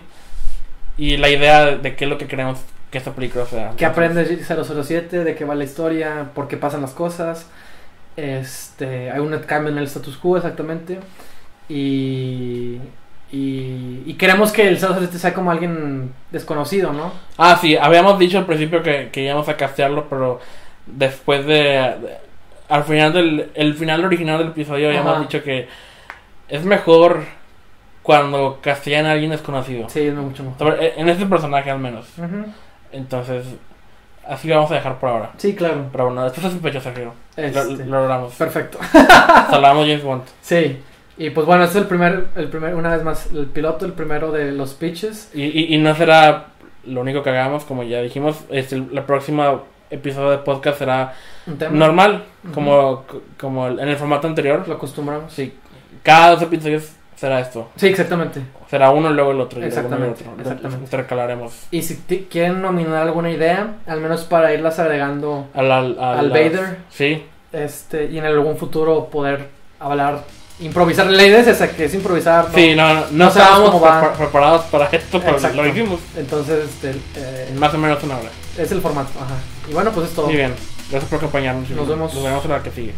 [0.96, 2.58] Y la idea de, de qué es lo que queremos
[2.90, 3.72] que esta película sea.
[3.76, 5.24] ¿Qué aprende 007?
[5.24, 6.30] ¿De qué va la historia?
[6.34, 7.46] ¿Por qué pasan las cosas?
[8.16, 11.00] Este, hay un cambio en el status quo exactamente.
[11.68, 12.78] Y,
[13.34, 17.12] y, y queremos que el 007 sea como alguien desconocido, ¿no?
[17.38, 20.40] Ah, sí, habíamos dicho al principio que, que íbamos a castearlo, pero
[20.86, 22.18] después de, de-
[22.68, 25.20] al final del el final original del episodio habíamos Ajá.
[25.22, 25.68] dicho que
[26.48, 27.24] es mejor
[28.02, 29.88] cuando castean a alguien desconocido.
[29.88, 30.58] Sí, es mucho mejor.
[30.58, 32.06] Sobre- En este personaje al menos.
[32.92, 33.46] Entonces,
[34.28, 35.30] así lo vamos a dejar por ahora.
[35.38, 35.86] Sí, claro.
[35.90, 37.12] Pero bueno, esto es sospecho, Sergio.
[37.36, 38.34] Lo, Este, lo logramos.
[38.34, 38.78] Perfecto.
[39.50, 40.22] Salvamos James Bond.
[40.40, 40.80] Sí.
[41.16, 43.92] Y pues bueno, este es el primer, el primer, una vez más, el piloto, el
[43.92, 45.30] primero de los pitches.
[45.34, 46.46] Y, y, y no será
[46.86, 48.40] lo único que hagamos, como ya dijimos.
[48.50, 51.14] Este, el próximo episodio de podcast será
[51.70, 52.52] normal, Ujú.
[52.52, 53.04] como,
[53.38, 54.66] como el- en el formato anterior.
[54.66, 55.32] Lo acostumbramos.
[55.32, 55.54] Sí,
[56.02, 57.70] cada dos episodios será esto.
[57.76, 58.40] Sí, exactamente.
[58.68, 59.60] Será uno y luego el otro.
[59.60, 60.40] y luego el Exactamente, otro.
[60.42, 60.84] exactamente.
[60.84, 61.66] Intercalaremos.
[61.70, 61.96] Y si
[62.28, 68.06] quieren nominar alguna idea, al menos para irlas agregando Al, al, al Vader, Sí, este,
[68.06, 69.46] y en algún futuro poder
[69.78, 70.24] hablar,
[70.60, 71.06] improvisar.
[71.06, 72.48] La idea es esa, que es improvisar.
[72.50, 72.54] ¿no?
[72.54, 75.62] sí, no, no, no estábamos prepa- preparados para esto, pero Exacto.
[75.62, 76.00] lo hicimos.
[76.16, 78.30] Entonces, este, eh, más o menos una hora.
[78.58, 79.10] es el formato.
[79.18, 79.34] Ajá.
[79.68, 80.26] Y bueno, pues es todo.
[80.26, 80.54] Muy bien.
[80.90, 81.68] Gracias por acompañarnos.
[81.70, 82.14] Nos vemos.
[82.14, 82.94] Nos vemos en la que sigue.